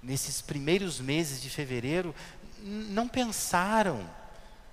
nesses 0.02 0.40
primeiros 0.40 0.98
meses 0.98 1.42
de 1.42 1.50
fevereiro, 1.50 2.14
não 2.62 3.06
pensaram, 3.06 4.08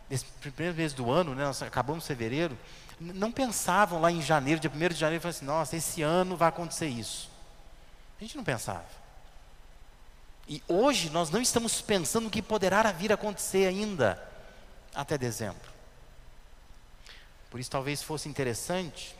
nesse 0.09 0.23
primeiro 0.39 0.73
mês 0.77 0.93
do 0.93 1.11
ano, 1.11 1.35
né, 1.35 1.43
nós 1.43 1.61
acabamos 1.61 2.07
fevereiro, 2.07 2.57
não 2.97 3.29
pensavam 3.29 3.99
lá 3.99 4.09
em 4.09 4.21
janeiro, 4.21 4.61
dia 4.61 4.71
1 4.73 4.87
de 4.87 4.95
janeiro, 4.95 5.21
falaram 5.21 5.35
assim, 5.35 5.45
nossa, 5.45 5.75
esse 5.75 6.01
ano 6.01 6.37
vai 6.37 6.47
acontecer 6.47 6.87
isso. 6.87 7.29
A 8.17 8.23
gente 8.23 8.37
não 8.37 8.43
pensava. 8.45 8.87
E 10.47 10.63
hoje 10.65 11.09
nós 11.09 11.29
não 11.29 11.41
estamos 11.41 11.81
pensando 11.81 12.27
o 12.27 12.31
que 12.31 12.41
poderá 12.41 12.89
vir 12.93 13.11
a 13.11 13.15
acontecer 13.15 13.67
ainda 13.67 14.17
até 14.95 15.17
dezembro. 15.17 15.76
Por 17.49 17.59
isso, 17.59 17.71
talvez 17.71 18.01
fosse 18.01 18.27
interessante 18.27 19.15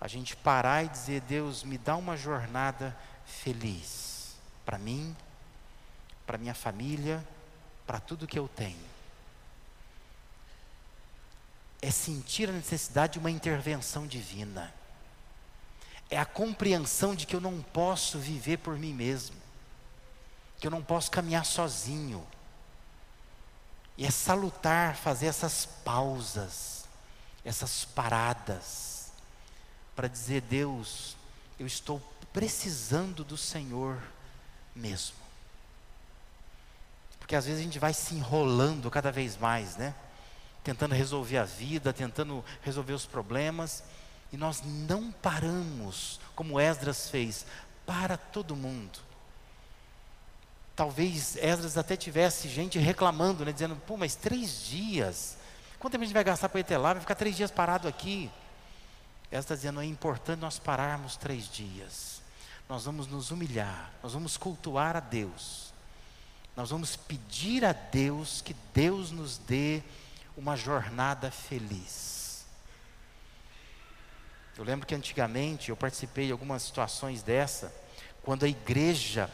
a 0.00 0.08
gente 0.08 0.36
parar 0.36 0.84
e 0.84 0.88
dizer: 0.88 1.20
Deus, 1.22 1.62
me 1.62 1.78
dá 1.78 1.96
uma 1.96 2.16
jornada 2.16 2.96
feliz 3.24 4.34
para 4.64 4.78
mim, 4.78 5.14
para 6.26 6.38
minha 6.38 6.54
família, 6.54 7.26
para 7.86 8.00
tudo 8.00 8.26
que 8.26 8.38
eu 8.38 8.48
tenho. 8.48 8.94
É 11.82 11.90
sentir 11.90 12.48
a 12.48 12.52
necessidade 12.52 13.14
de 13.14 13.18
uma 13.18 13.30
intervenção 13.30 14.06
divina. 14.06 14.72
É 16.10 16.18
a 16.18 16.24
compreensão 16.24 17.14
de 17.14 17.26
que 17.26 17.36
eu 17.36 17.40
não 17.40 17.60
posso 17.60 18.18
viver 18.18 18.58
por 18.58 18.78
mim 18.78 18.94
mesmo, 18.94 19.36
que 20.58 20.66
eu 20.66 20.70
não 20.70 20.82
posso 20.82 21.10
caminhar 21.10 21.44
sozinho. 21.44 22.26
E 23.96 24.04
é 24.04 24.10
salutar 24.10 24.96
fazer 24.96 25.26
essas 25.26 25.66
pausas 25.66 26.73
essas 27.44 27.84
paradas, 27.84 29.12
para 29.94 30.08
dizer: 30.08 30.40
Deus, 30.42 31.16
eu 31.58 31.66
estou 31.66 32.00
precisando 32.32 33.22
do 33.22 33.36
Senhor 33.36 34.02
mesmo. 34.74 35.16
Porque 37.18 37.36
às 37.36 37.46
vezes 37.46 37.60
a 37.60 37.64
gente 37.64 37.78
vai 37.78 37.94
se 37.94 38.14
enrolando 38.14 38.90
cada 38.90 39.10
vez 39.10 39.36
mais, 39.36 39.76
né? 39.76 39.94
Tentando 40.62 40.94
resolver 40.94 41.38
a 41.38 41.44
vida, 41.44 41.92
tentando 41.92 42.44
resolver 42.62 42.92
os 42.92 43.06
problemas, 43.06 43.82
e 44.32 44.36
nós 44.36 44.62
não 44.64 45.12
paramos, 45.12 46.20
como 46.34 46.58
Esdras 46.58 47.08
fez, 47.08 47.46
para 47.86 48.16
todo 48.16 48.56
mundo. 48.56 48.98
Talvez 50.74 51.36
Esdras 51.36 51.78
até 51.78 51.96
tivesse 51.96 52.48
gente 52.48 52.78
reclamando, 52.78 53.44
né, 53.44 53.52
dizendo: 53.52 53.76
pô, 53.86 53.96
mas 53.96 54.14
três 54.16 54.66
dias, 54.66 55.36
Quanto 55.84 55.92
tempo 55.92 56.04
a 56.04 56.06
gente 56.06 56.14
vai 56.14 56.24
gastar 56.24 56.48
para 56.48 56.60
ir 56.60 56.62
até 56.62 56.78
lá? 56.78 56.94
Vai 56.94 57.02
ficar 57.02 57.14
três 57.14 57.36
dias 57.36 57.50
parado 57.50 57.86
aqui. 57.86 58.30
Ela 59.30 59.40
está 59.40 59.54
dizendo: 59.54 59.82
é 59.82 59.84
importante 59.84 60.40
nós 60.40 60.58
pararmos 60.58 61.14
três 61.14 61.46
dias. 61.46 62.22
Nós 62.66 62.86
vamos 62.86 63.06
nos 63.06 63.30
humilhar, 63.30 63.92
nós 64.02 64.14
vamos 64.14 64.38
cultuar 64.38 64.96
a 64.96 65.00
Deus. 65.00 65.74
Nós 66.56 66.70
vamos 66.70 66.96
pedir 66.96 67.66
a 67.66 67.74
Deus 67.74 68.40
que 68.40 68.56
Deus 68.72 69.10
nos 69.10 69.36
dê 69.36 69.82
uma 70.38 70.56
jornada 70.56 71.30
feliz. 71.30 72.46
Eu 74.56 74.64
lembro 74.64 74.86
que 74.86 74.94
antigamente 74.94 75.68
eu 75.68 75.76
participei 75.76 76.24
de 76.24 76.32
algumas 76.32 76.62
situações 76.62 77.22
dessa, 77.22 77.70
quando 78.22 78.46
a 78.46 78.48
igreja 78.48 79.30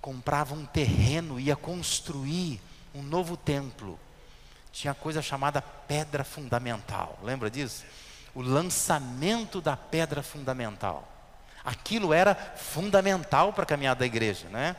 comprava 0.00 0.54
um 0.54 0.64
terreno, 0.64 1.38
ia 1.38 1.54
construir 1.54 2.58
um 2.94 3.02
novo 3.02 3.36
templo. 3.36 4.00
Tinha 4.78 4.94
coisa 4.94 5.20
chamada 5.20 5.60
pedra 5.60 6.22
fundamental. 6.22 7.18
Lembra 7.24 7.50
disso? 7.50 7.84
O 8.32 8.40
lançamento 8.40 9.60
da 9.60 9.76
pedra 9.76 10.22
fundamental. 10.22 11.08
Aquilo 11.64 12.14
era 12.14 12.32
fundamental 12.54 13.52
para 13.52 13.64
a 13.64 13.66
caminhada 13.66 13.98
da 13.98 14.06
igreja, 14.06 14.48
né? 14.50 14.76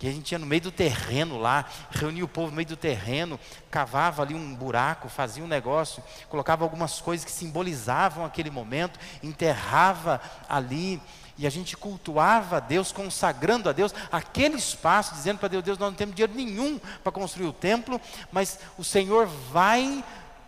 que 0.00 0.08
a 0.08 0.12
gente 0.12 0.32
ia 0.32 0.38
no 0.38 0.46
meio 0.46 0.62
do 0.62 0.72
terreno 0.72 1.38
lá, 1.38 1.66
reunia 1.90 2.24
o 2.24 2.28
povo 2.28 2.48
no 2.48 2.56
meio 2.56 2.68
do 2.68 2.76
terreno, 2.76 3.38
cavava 3.70 4.22
ali 4.22 4.34
um 4.34 4.54
buraco, 4.54 5.10
fazia 5.10 5.44
um 5.44 5.46
negócio, 5.46 6.02
colocava 6.30 6.64
algumas 6.64 7.02
coisas 7.02 7.22
que 7.22 7.30
simbolizavam 7.30 8.24
aquele 8.24 8.50
momento, 8.50 8.98
enterrava 9.22 10.18
ali, 10.48 11.02
e 11.40 11.46
a 11.46 11.50
gente 11.50 11.74
cultuava 11.74 12.58
a 12.58 12.60
Deus, 12.60 12.92
consagrando 12.92 13.70
a 13.70 13.72
Deus 13.72 13.94
aquele 14.12 14.56
espaço, 14.56 15.14
dizendo 15.14 15.38
para 15.38 15.48
Deus: 15.48 15.64
Deus, 15.64 15.78
nós 15.78 15.88
não 15.88 15.96
temos 15.96 16.14
dinheiro 16.14 16.34
nenhum 16.34 16.78
para 17.02 17.10
construir 17.10 17.46
o 17.46 17.52
templo, 17.52 17.98
mas 18.30 18.58
o 18.76 18.84
Senhor 18.84 19.26
vai 19.26 20.04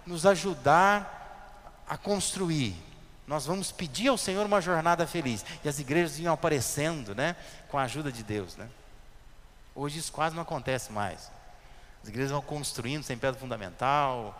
nos 0.06 0.26
ajudar 0.26 1.80
a 1.88 1.96
construir. 1.96 2.76
Nós 3.26 3.46
vamos 3.46 3.72
pedir 3.72 4.08
ao 4.08 4.18
Senhor 4.18 4.44
uma 4.44 4.60
jornada 4.60 5.06
feliz. 5.06 5.42
E 5.64 5.68
as 5.68 5.78
igrejas 5.78 6.18
iam 6.18 6.34
aparecendo, 6.34 7.14
né, 7.14 7.36
com 7.70 7.78
a 7.78 7.84
ajuda 7.84 8.12
de 8.12 8.22
Deus, 8.22 8.56
né? 8.56 8.68
Hoje 9.74 9.98
isso 9.98 10.12
quase 10.12 10.36
não 10.36 10.42
acontece 10.42 10.92
mais. 10.92 11.30
As 12.02 12.10
igrejas 12.10 12.32
vão 12.32 12.42
construindo 12.42 13.02
sem 13.02 13.16
pedra 13.16 13.40
fundamental, 13.40 14.38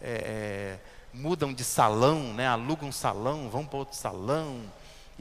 é, 0.00 0.10
é, 0.10 0.78
mudam 1.14 1.54
de 1.54 1.62
salão, 1.62 2.34
né, 2.34 2.48
alugam 2.48 2.88
um 2.88 2.92
salão, 2.92 3.48
vão 3.48 3.64
para 3.64 3.78
outro 3.78 3.96
salão, 3.96 4.62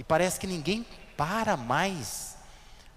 e 0.02 0.04
parece 0.04 0.40
que 0.40 0.48
ninguém 0.48 0.84
para 1.16 1.56
mais 1.56 2.36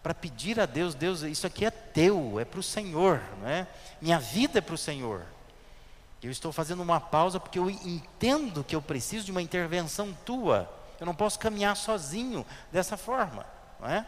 para 0.03 0.15
pedir 0.15 0.59
a 0.59 0.65
Deus, 0.65 0.95
Deus, 0.95 1.21
isso 1.21 1.47
aqui 1.47 1.67
é 1.67 1.71
teu, 1.71 2.41
é 2.41 2.47
para 2.47 2.61
o 2.61 2.63
Senhor, 2.63 3.21
é? 3.45 3.67
minha 4.01 4.19
vida 4.19 4.59
é 4.59 4.63
para 4.63 4.75
o 4.75 4.79
Senhor. 4.79 5.21
Eu 6.23 6.31
estou 6.31 6.51
fazendo 6.51 6.83
uma 6.83 6.99
pausa 6.99 7.39
porque 7.39 7.59
eu 7.59 7.69
entendo 7.69 8.65
que 8.65 8.75
eu 8.75 8.81
preciso 8.81 9.27
de 9.27 9.31
uma 9.31 9.43
intervenção 9.43 10.17
tua. 10.25 10.67
Eu 10.99 11.05
não 11.05 11.15
posso 11.15 11.39
caminhar 11.39 11.77
sozinho 11.77 12.47
dessa 12.73 12.97
forma, 12.97 13.45
não 13.79 13.91
é? 13.91 14.07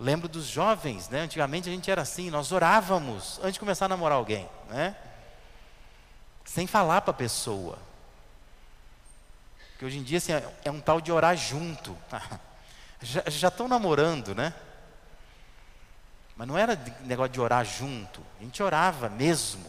Lembro 0.00 0.26
dos 0.26 0.46
jovens, 0.46 1.08
né? 1.08 1.20
Antigamente 1.20 1.68
a 1.68 1.72
gente 1.72 1.88
era 1.88 2.02
assim, 2.02 2.28
nós 2.28 2.50
orávamos 2.50 3.38
antes 3.38 3.52
de 3.52 3.60
começar 3.60 3.84
a 3.84 3.88
namorar 3.88 4.18
alguém, 4.18 4.48
né? 4.68 4.96
Sem 6.44 6.66
falar 6.66 7.02
para 7.02 7.12
a 7.12 7.14
pessoa. 7.14 7.78
Hoje 9.84 9.98
em 9.98 10.02
dia 10.02 10.18
assim, 10.18 10.32
é 10.64 10.70
um 10.70 10.80
tal 10.80 11.00
de 11.00 11.10
orar 11.10 11.36
junto. 11.36 11.96
já 13.02 13.48
estão 13.48 13.66
namorando, 13.66 14.34
né? 14.34 14.54
Mas 16.36 16.48
não 16.48 16.56
era 16.56 16.78
negócio 17.00 17.32
de 17.32 17.40
orar 17.40 17.64
junto. 17.64 18.20
A 18.40 18.44
gente 18.44 18.62
orava 18.62 19.08
mesmo. 19.08 19.64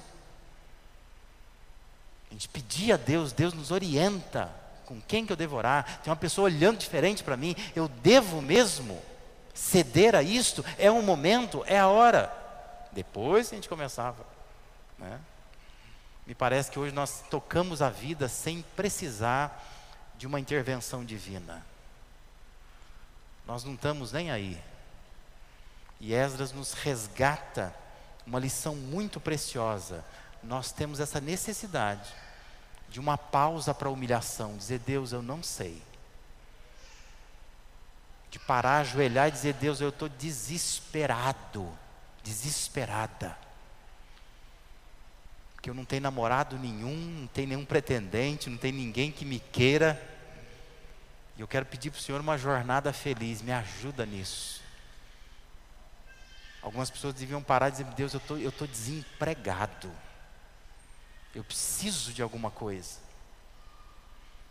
A 2.29 2.33
gente 2.33 2.47
pedia 2.47 2.95
a 2.95 2.97
Deus, 2.97 3.31
Deus 3.31 3.53
nos 3.53 3.69
orienta 3.71 4.51
com 4.85 4.99
quem 5.01 5.25
que 5.25 5.31
eu 5.31 5.37
devo 5.37 5.55
orar. 5.55 5.99
Tem 6.01 6.11
uma 6.11 6.17
pessoa 6.17 6.45
olhando 6.45 6.77
diferente 6.77 7.23
para 7.23 7.37
mim, 7.37 7.55
eu 7.75 7.87
devo 7.87 8.41
mesmo 8.41 9.01
ceder 9.53 10.15
a 10.15 10.23
isto, 10.23 10.65
é 10.77 10.91
um 10.91 11.01
momento, 11.01 11.63
é 11.67 11.79
a 11.79 11.87
hora. 11.87 12.31
Depois 12.91 13.51
a 13.51 13.55
gente 13.55 13.69
começava. 13.69 14.25
Né? 14.97 15.19
Me 16.25 16.33
parece 16.33 16.71
que 16.71 16.79
hoje 16.79 16.93
nós 16.93 17.23
tocamos 17.29 17.81
a 17.81 17.89
vida 17.89 18.27
sem 18.27 18.63
precisar 18.75 19.72
de 20.23 20.27
uma 20.27 20.39
intervenção 20.39 21.03
divina. 21.03 21.65
Nós 23.45 23.65
não 23.65 23.73
estamos 23.73 24.13
nem 24.13 24.31
aí. 24.31 24.57
E 25.99 26.13
Esdras 26.13 26.53
nos 26.53 26.71
resgata 26.71 27.75
uma 28.25 28.39
lição 28.39 28.73
muito 28.73 29.19
preciosa. 29.19 30.01
Nós 30.41 30.71
temos 30.71 31.01
essa 31.01 31.19
necessidade 31.19 32.09
de 32.87 33.01
uma 33.01 33.17
pausa 33.17 33.73
para 33.73 33.89
a 33.89 33.91
humilhação, 33.91 34.55
dizer: 34.55 34.79
Deus, 34.79 35.11
eu 35.11 35.21
não 35.21 35.43
sei 35.43 35.83
de 38.31 38.39
parar, 38.39 38.77
ajoelhar 38.77 39.27
e 39.27 39.31
dizer: 39.31 39.55
Deus, 39.55 39.81
eu 39.81 39.89
estou 39.89 40.07
desesperado, 40.07 41.69
desesperada. 42.23 43.37
Porque 45.55 45.69
eu 45.69 45.73
não 45.73 45.83
tenho 45.83 46.01
namorado 46.01 46.57
nenhum, 46.57 46.95
não 46.95 47.27
tenho 47.27 47.49
nenhum 47.49 47.65
pretendente, 47.65 48.49
não 48.49 48.57
tem 48.57 48.71
ninguém 48.71 49.11
que 49.11 49.25
me 49.25 49.39
queira. 49.39 50.12
E 51.37 51.41
eu 51.41 51.47
quero 51.47 51.65
pedir 51.65 51.89
para 51.89 51.99
o 51.99 52.01
Senhor 52.01 52.21
uma 52.21 52.37
jornada 52.37 52.93
feliz, 52.93 53.41
me 53.41 53.51
ajuda 53.51 54.05
nisso. 54.05 54.61
Algumas 56.61 56.89
pessoas 56.89 57.13
deviam 57.13 57.43
parar 57.43 57.67
e 57.69 57.71
dizer: 57.71 57.85
Deus, 57.85 58.13
eu 58.13 58.19
tô, 58.19 58.37
estou 58.37 58.67
desempregado. 58.67 59.91
Eu 61.35 61.43
preciso 61.43 62.13
de 62.13 62.21
alguma 62.21 62.51
coisa. 62.51 62.99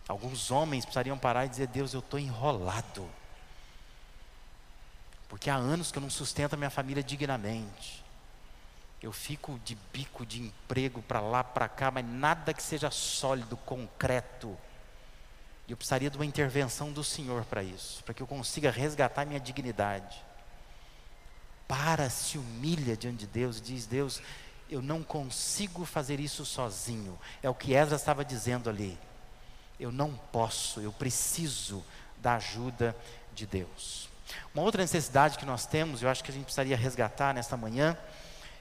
Alguns 0.07 0.51
homens 0.51 0.85
precisariam 0.85 1.17
parar 1.17 1.47
e 1.47 1.49
dizer: 1.49 1.69
Deus, 1.69 1.95
eu 1.95 2.01
estou 2.01 2.21
enrolado. 2.21 3.09
Porque 5.29 5.49
há 5.49 5.55
anos 5.55 5.91
que 5.91 5.97
eu 5.97 6.03
não 6.03 6.11
sustento 6.11 6.53
a 6.53 6.57
minha 6.59 6.69
família 6.69 7.03
dignamente. 7.03 8.05
Eu 9.01 9.13
fico 9.13 9.59
de 9.65 9.75
bico 9.93 10.27
de 10.27 10.43
emprego 10.43 11.01
para 11.03 11.21
lá, 11.21 11.43
para 11.43 11.69
cá, 11.69 11.91
mas 11.91 12.05
nada 12.05 12.53
que 12.53 12.63
seja 12.63 12.91
sólido, 12.91 13.57
concreto. 13.57 14.57
Eu 15.73 15.77
precisaria 15.79 16.11
de 16.11 16.19
uma 16.19 16.27
intervenção 16.27 16.93
do 16.93 17.03
Senhor 17.03 17.47
para 17.47 17.63
isso, 17.63 18.05
para 18.05 18.13
que 18.13 18.23
eu 18.23 18.27
consiga 18.27 18.71
resgatar 18.71 19.25
minha 19.25 19.41
dignidade. 19.41 20.23
Para, 21.67 22.11
se 22.11 22.37
humilha 22.37 22.95
diante 22.95 23.21
de 23.21 23.27
Deus 23.27 23.57
e 23.57 23.63
diz: 23.63 23.87
Deus, 23.87 24.21
eu 24.69 24.83
não 24.83 25.03
consigo 25.03 25.87
fazer 25.87 26.21
isso 26.21 26.45
sozinho. 26.45 27.19
É 27.43 27.49
o 27.49 27.55
que 27.55 27.73
Ezra 27.73 27.97
estava 27.97 28.23
dizendo 28.23 28.69
ali. 28.69 28.99
Eu 29.81 29.91
não 29.91 30.13
posso, 30.31 30.79
eu 30.79 30.93
preciso 30.93 31.83
da 32.19 32.35
ajuda 32.35 32.95
de 33.35 33.47
Deus. 33.47 34.11
Uma 34.55 34.65
outra 34.65 34.83
necessidade 34.83 35.39
que 35.39 35.47
nós 35.47 35.65
temos, 35.65 36.03
eu 36.03 36.11
acho 36.11 36.23
que 36.23 36.31
a 36.31 36.35
gente 36.35 36.45
precisaria 36.45 36.77
resgatar 36.77 37.33
nesta 37.33 37.57
manhã, 37.57 37.97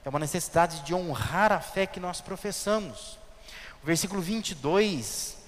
é 0.02 0.08
uma 0.08 0.18
necessidade 0.18 0.80
de 0.80 0.94
honrar 0.94 1.52
a 1.52 1.60
fé 1.60 1.86
que 1.86 2.00
nós 2.00 2.22
professamos. 2.22 3.18
O 3.82 3.86
versículo 3.86 4.22
22 4.22 5.41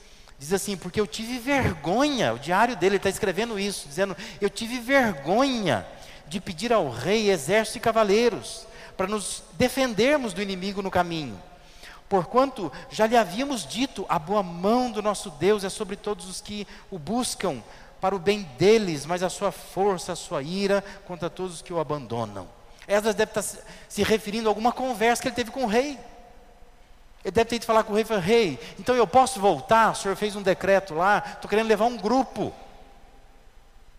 diz 0.45 0.53
assim: 0.53 0.77
Porque 0.77 1.01
eu 1.01 1.07
tive 1.07 1.39
vergonha, 1.39 2.35
o 2.35 2.39
diário 2.39 2.77
dele 2.77 2.97
está 2.97 3.09
escrevendo 3.09 3.59
isso, 3.59 3.89
dizendo: 3.89 4.17
Eu 4.41 4.51
tive 4.51 4.79
vergonha 4.79 5.87
de 6.27 6.41
pedir 6.41 6.73
ao 6.73 6.91
rei 6.91 7.31
exército 7.31 7.79
e 7.79 7.81
cavaleiros, 7.81 8.67
para 8.97 9.07
nos 9.07 9.43
defendermos 9.55 10.33
do 10.33 10.43
inimigo 10.43 10.83
no 10.83 10.91
caminho. 10.91 11.41
Porquanto 12.09 12.71
já 12.91 13.07
lhe 13.07 13.17
havíamos 13.17 13.67
dito: 13.67 14.05
a 14.09 14.19
boa 14.19 14.43
mão 14.43 14.91
do 14.91 15.03
nosso 15.03 15.31
Deus 15.31 15.65
é 15.65 15.69
sobre 15.69 15.97
todos 15.97 16.29
os 16.29 16.41
que 16.41 16.67
o 16.91 16.99
buscam, 16.99 17.63
para 18.01 18.15
o 18.15 18.19
bem 18.19 18.43
deles, 18.59 19.07
mas 19.07 19.23
a 19.23 19.31
sua 19.31 19.51
força, 19.51 20.13
a 20.13 20.17
sua 20.17 20.43
ira 20.43 20.85
contra 21.07 21.31
todos 21.31 21.55
os 21.55 21.63
que 21.63 21.73
o 21.73 21.81
abandonam. 21.81 22.47
Esdras 22.87 23.15
deve 23.15 23.31
estar 23.31 23.63
se 23.89 24.03
referindo 24.03 24.47
a 24.47 24.51
alguma 24.51 24.73
conversa 24.73 25.23
que 25.23 25.29
ele 25.29 25.35
teve 25.35 25.51
com 25.51 25.65
o 25.65 25.69
rei. 25.69 25.99
Ele 27.25 27.33
deve 27.33 27.49
ter 27.49 27.57
ido 27.57 27.65
falar 27.65 27.85
com 27.85 27.93
o 27.93 27.95
rei 27.95 28.03
e 28.03 28.07
falar, 28.07 28.21
rei, 28.21 28.61
então 28.79 28.95
eu 28.95 29.07
posso 29.07 29.41
voltar? 29.41 29.93
O 29.93 29.95
senhor 29.95 30.15
fez 30.15 30.37
um 30.37 30.43
decreto 30.43 30.95
lá, 30.95 31.23
estou 31.27 31.49
querendo 31.49 31.69
levar 31.69 31.87
um 31.87 31.97
grupo. 31.97 32.53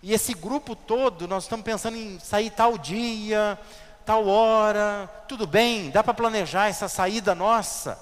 E 0.03 0.13
esse 0.13 0.35
grupo 0.35 0.75
todo, 0.75 1.27
nós 1.27 1.45
estamos 1.45 1.65
pensando 1.65 1.97
em 1.97 2.19
sair 2.19 2.51
tal 2.51 2.77
dia, 2.77 3.57
tal 4.05 4.27
hora, 4.27 5.09
tudo 5.27 5.47
bem, 5.47 5.89
dá 5.89 6.03
para 6.03 6.13
planejar 6.13 6.67
essa 6.67 6.87
saída 6.87 7.33
nossa. 7.33 7.97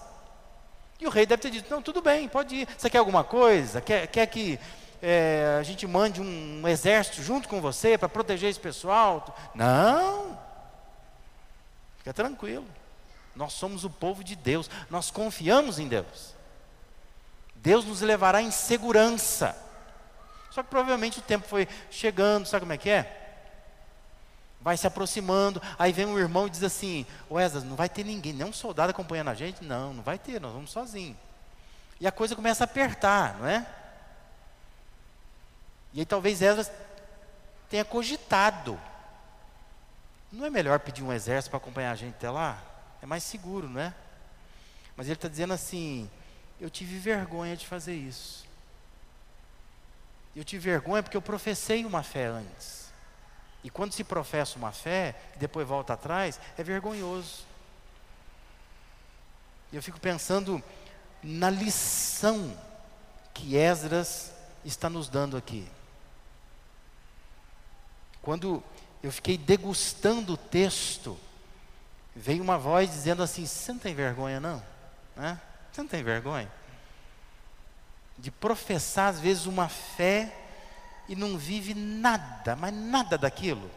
E 0.99 1.07
o 1.07 1.09
rei 1.09 1.25
deve 1.25 1.41
ter 1.41 1.51
dito, 1.51 1.73
não, 1.73 1.81
tudo 1.81 2.01
bem, 2.01 2.27
pode 2.27 2.55
ir. 2.55 2.67
Você 2.77 2.89
quer 2.89 2.97
alguma 2.97 3.23
coisa? 3.23 3.79
Quer, 3.79 4.07
quer 4.07 4.25
que 4.27 4.59
é, 5.01 5.57
a 5.57 5.63
gente 5.63 5.87
mande 5.87 6.21
um, 6.21 6.61
um 6.63 6.67
exército 6.67 7.23
junto 7.23 7.47
com 7.47 7.61
você 7.61 7.97
para 7.97 8.09
proteger 8.09 8.49
esse 8.49 8.59
pessoal. 8.59 9.33
Não. 9.55 10.37
Fica 11.99 12.13
tranquilo. 12.13 12.65
Nós 13.35 13.53
somos 13.53 13.83
o 13.83 13.89
povo 13.89 14.23
de 14.23 14.35
Deus. 14.35 14.69
Nós 14.89 15.09
confiamos 15.09 15.79
em 15.79 15.87
Deus. 15.87 16.33
Deus 17.55 17.85
nos 17.85 18.01
levará 18.01 18.41
em 18.41 18.51
segurança. 18.51 19.57
Só 20.51 20.61
que 20.61 20.69
provavelmente 20.69 21.19
o 21.19 21.21
tempo 21.21 21.47
foi 21.47 21.67
chegando, 21.89 22.45
sabe 22.45 22.61
como 22.61 22.73
é 22.73 22.77
que 22.77 22.89
é? 22.89 23.19
Vai 24.61 24.77
se 24.77 24.85
aproximando, 24.85 25.61
aí 25.79 25.91
vem 25.91 26.05
um 26.05 26.19
irmão 26.19 26.45
e 26.45 26.49
diz 26.49 26.61
assim: 26.61 27.05
Wesley, 27.31 27.63
não 27.63 27.75
vai 27.75 27.89
ter 27.89 28.03
ninguém, 28.03 28.33
nenhum 28.33 28.53
soldado 28.53 28.91
acompanhando 28.91 29.29
a 29.29 29.33
gente? 29.33 29.63
Não, 29.63 29.93
não 29.93 30.03
vai 30.03 30.19
ter, 30.19 30.39
nós 30.39 30.53
vamos 30.53 30.71
sozinhos. 30.71 31.17
E 31.99 32.07
a 32.07 32.11
coisa 32.11 32.35
começa 32.35 32.63
a 32.63 32.65
apertar, 32.65 33.37
não 33.39 33.47
é? 33.47 33.65
E 35.93 35.99
aí 35.99 36.05
talvez 36.05 36.41
Esdras 36.41 36.71
tenha 37.69 37.85
cogitado. 37.85 38.79
Não 40.31 40.45
é 40.45 40.49
melhor 40.49 40.79
pedir 40.79 41.03
um 41.03 41.13
exército 41.13 41.51
para 41.51 41.57
acompanhar 41.57 41.91
a 41.91 41.95
gente 41.95 42.15
até 42.15 42.29
lá? 42.29 42.61
É 43.03 43.05
mais 43.05 43.21
seguro, 43.21 43.67
não 43.67 43.81
é? 43.81 43.93
Mas 44.95 45.07
ele 45.07 45.15
está 45.15 45.27
dizendo 45.27 45.51
assim: 45.51 46.09
eu 46.57 46.69
tive 46.69 46.97
vergonha 46.97 47.57
de 47.57 47.67
fazer 47.67 47.93
isso. 47.93 48.45
Eu 50.33 50.45
tive 50.45 50.63
vergonha 50.63 51.03
porque 51.03 51.17
eu 51.17 51.21
professei 51.21 51.85
uma 51.85 52.01
fé 52.01 52.27
antes. 52.27 52.93
E 53.61 53.69
quando 53.69 53.91
se 53.91 54.05
professa 54.05 54.57
uma 54.57 54.71
fé, 54.71 55.19
e 55.35 55.37
depois 55.37 55.67
volta 55.67 55.91
atrás, 55.93 56.39
é 56.57 56.63
vergonhoso. 56.63 57.45
Eu 59.73 59.83
fico 59.83 59.99
pensando 59.99 60.63
na 61.21 61.49
lição 61.49 62.57
que 63.33 63.57
Esdras 63.57 64.31
está 64.63 64.89
nos 64.89 65.09
dando 65.09 65.35
aqui. 65.35 65.67
Quando 68.21 68.63
eu 69.01 69.11
fiquei 69.11 69.37
degustando 69.37 70.33
o 70.33 70.37
texto, 70.37 71.19
veio 72.15 72.43
uma 72.43 72.57
voz 72.57 72.89
dizendo 72.89 73.23
assim: 73.23 73.45
Você 73.45 73.71
não 73.71 73.79
tem 73.79 73.95
vergonha, 73.95 74.39
não? 74.39 74.63
Né? 75.15 75.39
Você 75.71 75.81
não 75.81 75.87
tem 75.87 76.03
vergonha? 76.03 76.51
De 78.17 78.29
professar, 78.29 79.09
às 79.09 79.19
vezes, 79.19 79.45
uma 79.45 79.67
fé 79.67 80.33
e 81.07 81.15
não 81.15 81.37
vive 81.37 81.73
nada, 81.73 82.55
mas 82.55 82.73
nada 82.73 83.17
daquilo. 83.17 83.69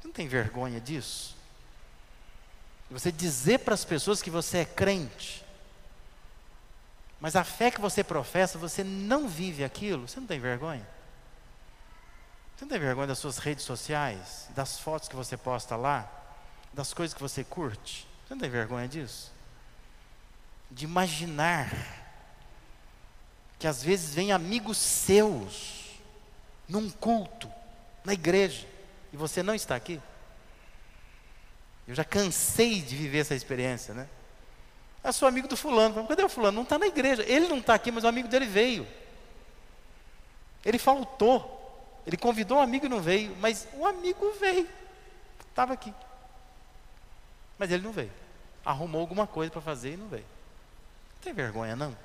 Você 0.00 0.06
não 0.06 0.12
tem 0.12 0.28
vergonha 0.28 0.80
disso? 0.80 1.34
Você 2.90 3.10
dizer 3.10 3.60
para 3.60 3.74
as 3.74 3.84
pessoas 3.84 4.22
que 4.22 4.30
você 4.30 4.58
é 4.58 4.64
crente, 4.64 5.44
mas 7.20 7.34
a 7.34 7.42
fé 7.42 7.70
que 7.70 7.80
você 7.80 8.04
professa, 8.04 8.58
você 8.58 8.84
não 8.84 9.26
vive 9.26 9.64
aquilo, 9.64 10.06
você 10.06 10.20
não 10.20 10.26
tem 10.26 10.38
vergonha? 10.38 10.86
Você 12.56 12.64
não 12.64 12.70
tem 12.70 12.78
vergonha 12.78 13.08
das 13.08 13.18
suas 13.18 13.38
redes 13.38 13.64
sociais, 13.64 14.48
das 14.54 14.78
fotos 14.78 15.08
que 15.08 15.16
você 15.16 15.36
posta 15.36 15.76
lá, 15.76 16.10
das 16.76 16.92
coisas 16.92 17.14
que 17.14 17.22
você 17.22 17.42
curte? 17.42 18.06
Você 18.22 18.34
não 18.34 18.40
tem 18.40 18.50
vergonha 18.50 18.86
disso? 18.86 19.32
De 20.70 20.84
imaginar 20.84 21.72
que 23.58 23.66
às 23.66 23.82
vezes 23.82 24.14
vem 24.14 24.30
amigos 24.30 24.76
seus 24.76 25.98
num 26.68 26.90
culto, 26.90 27.50
na 28.04 28.12
igreja, 28.12 28.68
e 29.10 29.16
você 29.16 29.42
não 29.42 29.54
está 29.54 29.74
aqui? 29.74 29.98
Eu 31.88 31.94
já 31.94 32.04
cansei 32.04 32.82
de 32.82 32.94
viver 32.94 33.20
essa 33.20 33.34
experiência, 33.34 33.94
né? 33.94 34.06
Eu 35.02 35.12
sou 35.14 35.26
amigo 35.26 35.48
do 35.48 35.56
fulano. 35.56 36.06
Cadê 36.06 36.24
o 36.24 36.28
fulano? 36.28 36.56
Não 36.56 36.64
está 36.64 36.78
na 36.78 36.88
igreja. 36.88 37.22
Ele 37.22 37.48
não 37.48 37.58
está 37.58 37.74
aqui, 37.74 37.90
mas 37.90 38.04
o 38.04 38.08
amigo 38.08 38.28
dele 38.28 38.44
veio. 38.44 38.86
Ele 40.64 40.78
faltou. 40.78 41.54
Ele 42.04 42.16
convidou 42.16 42.58
um 42.58 42.60
amigo 42.60 42.86
e 42.86 42.88
não 42.88 43.00
veio, 43.00 43.34
mas 43.36 43.66
o 43.74 43.86
amigo 43.86 44.32
veio. 44.32 44.68
Estava 45.48 45.72
aqui. 45.72 45.94
Mas 47.58 47.70
ele 47.70 47.82
não 47.82 47.92
veio. 47.92 48.12
Arrumou 48.64 49.00
alguma 49.00 49.26
coisa 49.26 49.50
para 49.50 49.60
fazer 49.60 49.94
e 49.94 49.96
não 49.96 50.08
veio. 50.08 50.26
Não 51.14 51.20
tem 51.22 51.32
vergonha, 51.32 51.76
não? 51.76 51.96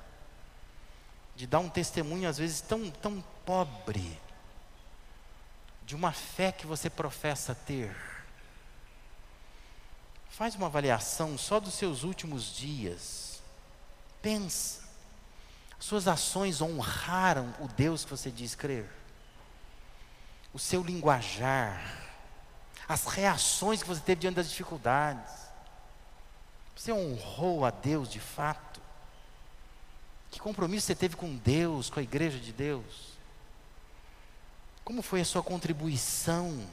De 1.34 1.46
dar 1.46 1.60
um 1.60 1.68
testemunho, 1.68 2.28
às 2.28 2.38
vezes, 2.38 2.60
tão, 2.60 2.90
tão 2.90 3.22
pobre, 3.44 4.18
de 5.84 5.94
uma 5.94 6.12
fé 6.12 6.52
que 6.52 6.66
você 6.66 6.88
professa 6.88 7.54
ter 7.54 7.94
Faz 10.32 10.54
uma 10.54 10.66
avaliação 10.66 11.36
só 11.36 11.60
dos 11.60 11.74
seus 11.74 12.04
últimos 12.04 12.56
dias. 12.56 13.42
Pensa. 14.22 14.80
Suas 15.78 16.08
ações 16.08 16.62
honraram 16.62 17.54
o 17.60 17.68
Deus 17.68 18.02
que 18.02 18.10
você 18.10 18.30
diz 18.30 18.54
crer. 18.54 18.90
O 20.54 20.58
seu 20.58 20.82
linguajar. 20.82 22.01
As 22.92 23.06
reações 23.06 23.82
que 23.82 23.88
você 23.88 24.02
teve 24.02 24.20
diante 24.20 24.34
das 24.34 24.50
dificuldades. 24.50 25.32
Você 26.76 26.92
honrou 26.92 27.64
a 27.64 27.70
Deus 27.70 28.06
de 28.10 28.20
fato? 28.20 28.82
Que 30.30 30.38
compromisso 30.38 30.88
você 30.88 30.94
teve 30.94 31.16
com 31.16 31.34
Deus, 31.36 31.88
com 31.88 32.00
a 32.00 32.02
igreja 32.02 32.38
de 32.38 32.52
Deus? 32.52 33.16
Como 34.84 35.00
foi 35.00 35.22
a 35.22 35.24
sua 35.24 35.42
contribuição? 35.42 36.68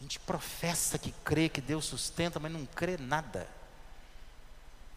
A 0.00 0.02
gente 0.02 0.18
professa 0.18 0.98
que 0.98 1.12
crê 1.24 1.48
que 1.48 1.60
Deus 1.60 1.84
sustenta, 1.84 2.40
mas 2.40 2.50
não 2.50 2.66
crê 2.66 2.96
nada. 2.96 3.46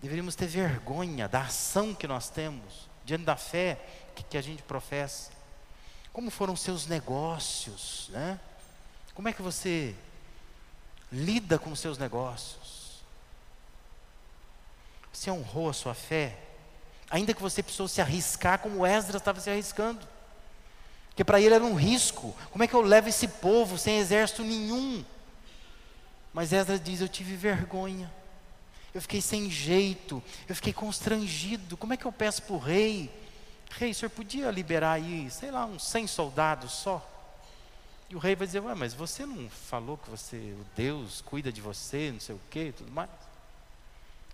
Deveríamos 0.01 0.35
ter 0.35 0.47
vergonha 0.47 1.27
da 1.27 1.41
ação 1.41 1.93
que 1.93 2.07
nós 2.07 2.31
temos, 2.31 2.89
diante 3.05 3.25
da 3.25 3.37
fé 3.37 3.79
que, 4.15 4.23
que 4.23 4.37
a 4.39 4.41
gente 4.41 4.63
professa. 4.63 5.31
Como 6.11 6.31
foram 6.31 6.55
seus 6.55 6.87
negócios, 6.87 8.09
né? 8.09 8.39
Como 9.17 9.27
é 9.27 9.33
que 9.33 9.41
você 9.41 9.95
lida 11.11 11.57
com 11.57 11.75
seus 11.75 11.97
negócios? 11.97 13.01
Você 15.11 15.31
honrou 15.31 15.71
a 15.71 15.73
sua 15.73 15.95
fé? 15.95 16.37
Ainda 17.09 17.33
que 17.33 17.41
você 17.41 17.63
precisou 17.63 17.87
se 17.87 17.99
arriscar 17.99 18.59
como 18.59 18.85
Esdras 18.85 19.19
estava 19.19 19.39
se 19.39 19.49
arriscando. 19.49 20.07
Porque 21.07 21.23
para 21.23 21.41
ele 21.41 21.55
era 21.55 21.63
um 21.63 21.73
risco. 21.73 22.31
Como 22.51 22.63
é 22.63 22.67
que 22.67 22.75
eu 22.75 22.81
levo 22.81 23.09
esse 23.09 23.27
povo 23.27 23.75
sem 23.75 23.97
exército 23.97 24.43
nenhum? 24.43 25.03
Mas 26.31 26.53
Esdras 26.53 26.79
diz: 26.79 27.01
Eu 27.01 27.09
tive 27.09 27.35
vergonha. 27.35 28.13
Eu 28.93 29.01
fiquei 29.01 29.19
sem 29.19 29.49
jeito. 29.49 30.21
Eu 30.47 30.53
fiquei 30.53 30.73
constrangido. 30.73 31.75
Como 31.75 31.91
é 31.91 31.97
que 31.97 32.05
eu 32.05 32.11
peço 32.11 32.43
para 32.43 32.55
o 32.55 32.59
rei? 32.59 33.09
Rei, 33.71 33.89
o 33.89 33.95
senhor 33.95 34.11
podia 34.11 34.51
liberar 34.51 34.91
aí, 34.91 35.27
sei 35.31 35.49
lá, 35.49 35.65
uns 35.65 35.87
100 35.87 36.05
soldados 36.05 36.71
só? 36.71 37.16
E 38.09 38.15
o 38.15 38.19
rei 38.19 38.35
vai 38.35 38.47
dizer: 38.47 38.59
Ué, 38.59 38.73
mas 38.73 38.93
você 38.93 39.25
não 39.25 39.49
falou 39.49 39.97
que 39.97 40.09
você, 40.09 40.37
o 40.37 40.65
Deus 40.75 41.21
cuida 41.21 41.51
de 41.51 41.61
você, 41.61 42.11
não 42.11 42.19
sei 42.19 42.35
o 42.35 42.41
quê, 42.49 42.73
tudo 42.75 42.91
mais? 42.91 43.09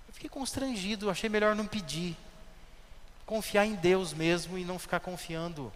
Eu 0.07 0.13
fiquei 0.13 0.29
constrangido. 0.29 1.09
Achei 1.09 1.29
melhor 1.29 1.55
não 1.55 1.65
pedir. 1.65 2.15
Confiar 3.25 3.65
em 3.65 3.75
Deus 3.75 4.13
mesmo 4.13 4.57
e 4.57 4.65
não 4.65 4.77
ficar 4.77 4.99
confiando 4.99 5.71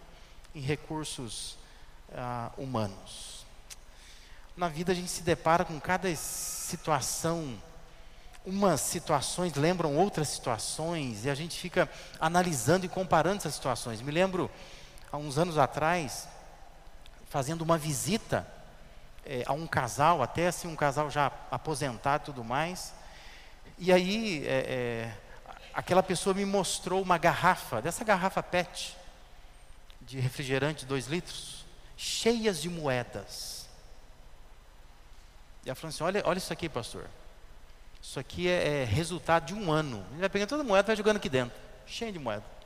em 0.54 0.60
recursos 0.60 1.56
ah, 2.14 2.52
humanos. 2.56 3.46
Na 4.56 4.68
vida 4.68 4.92
a 4.92 4.94
gente 4.94 5.10
se 5.10 5.22
depara 5.22 5.64
com 5.64 5.78
cada 5.80 6.14
situação, 6.16 7.56
umas 8.44 8.80
situações 8.80 9.54
lembram 9.54 9.96
outras 9.96 10.28
situações, 10.28 11.24
e 11.24 11.30
a 11.30 11.34
gente 11.34 11.58
fica 11.58 11.88
analisando 12.20 12.84
e 12.84 12.88
comparando 12.88 13.36
essas 13.36 13.54
situações. 13.54 14.00
Me 14.00 14.10
lembro, 14.10 14.50
há 15.12 15.16
uns 15.16 15.38
anos 15.38 15.56
atrás, 15.58 16.28
fazendo 17.28 17.62
uma 17.62 17.76
visita 17.76 18.46
é, 19.24 19.42
a 19.46 19.52
um 19.52 19.66
casal, 19.66 20.22
até 20.22 20.48
assim, 20.48 20.68
um 20.68 20.76
casal 20.76 21.10
já 21.10 21.30
aposentado 21.50 22.22
e 22.22 22.26
tudo 22.26 22.42
mais, 22.42 22.94
e 23.78 23.92
aí 23.92 24.46
é, 24.46 24.50
é, 24.50 25.16
aquela 25.72 26.02
pessoa 26.02 26.34
me 26.34 26.44
mostrou 26.44 27.02
uma 27.02 27.18
garrafa, 27.18 27.80
dessa 27.80 28.04
garrafa 28.04 28.42
PET, 28.42 28.96
de 30.00 30.18
refrigerante, 30.18 30.86
dois 30.86 31.06
litros, 31.06 31.64
cheias 31.96 32.60
de 32.60 32.68
moedas. 32.68 33.68
E 35.64 35.68
ela 35.68 35.74
falou 35.76 35.90
assim: 35.90 36.02
olha, 36.02 36.22
olha 36.24 36.38
isso 36.38 36.52
aqui, 36.52 36.68
pastor. 36.68 37.06
Isso 38.02 38.18
aqui 38.18 38.48
é, 38.48 38.82
é 38.82 38.84
resultado 38.84 39.46
de 39.46 39.54
um 39.54 39.70
ano. 39.70 40.04
Ele 40.12 40.20
vai 40.20 40.28
pegando 40.28 40.48
toda 40.48 40.64
moeda 40.64 40.86
e 40.86 40.88
vai 40.88 40.96
jogando 40.96 41.16
aqui 41.18 41.28
dentro, 41.28 41.56
cheio 41.86 42.10
de 42.12 42.18
moeda. 42.18 42.57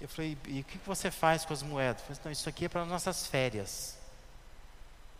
Eu 0.00 0.08
falei: 0.08 0.36
e 0.46 0.60
o 0.60 0.64
que 0.64 0.78
você 0.78 1.10
faz 1.10 1.44
com 1.44 1.52
as 1.52 1.62
moedas? 1.62 2.02
Eu 2.02 2.06
falei, 2.08 2.22
não, 2.24 2.32
isso 2.32 2.48
aqui 2.48 2.64
é 2.64 2.68
para 2.68 2.84
nossas 2.84 3.26
férias. 3.26 3.98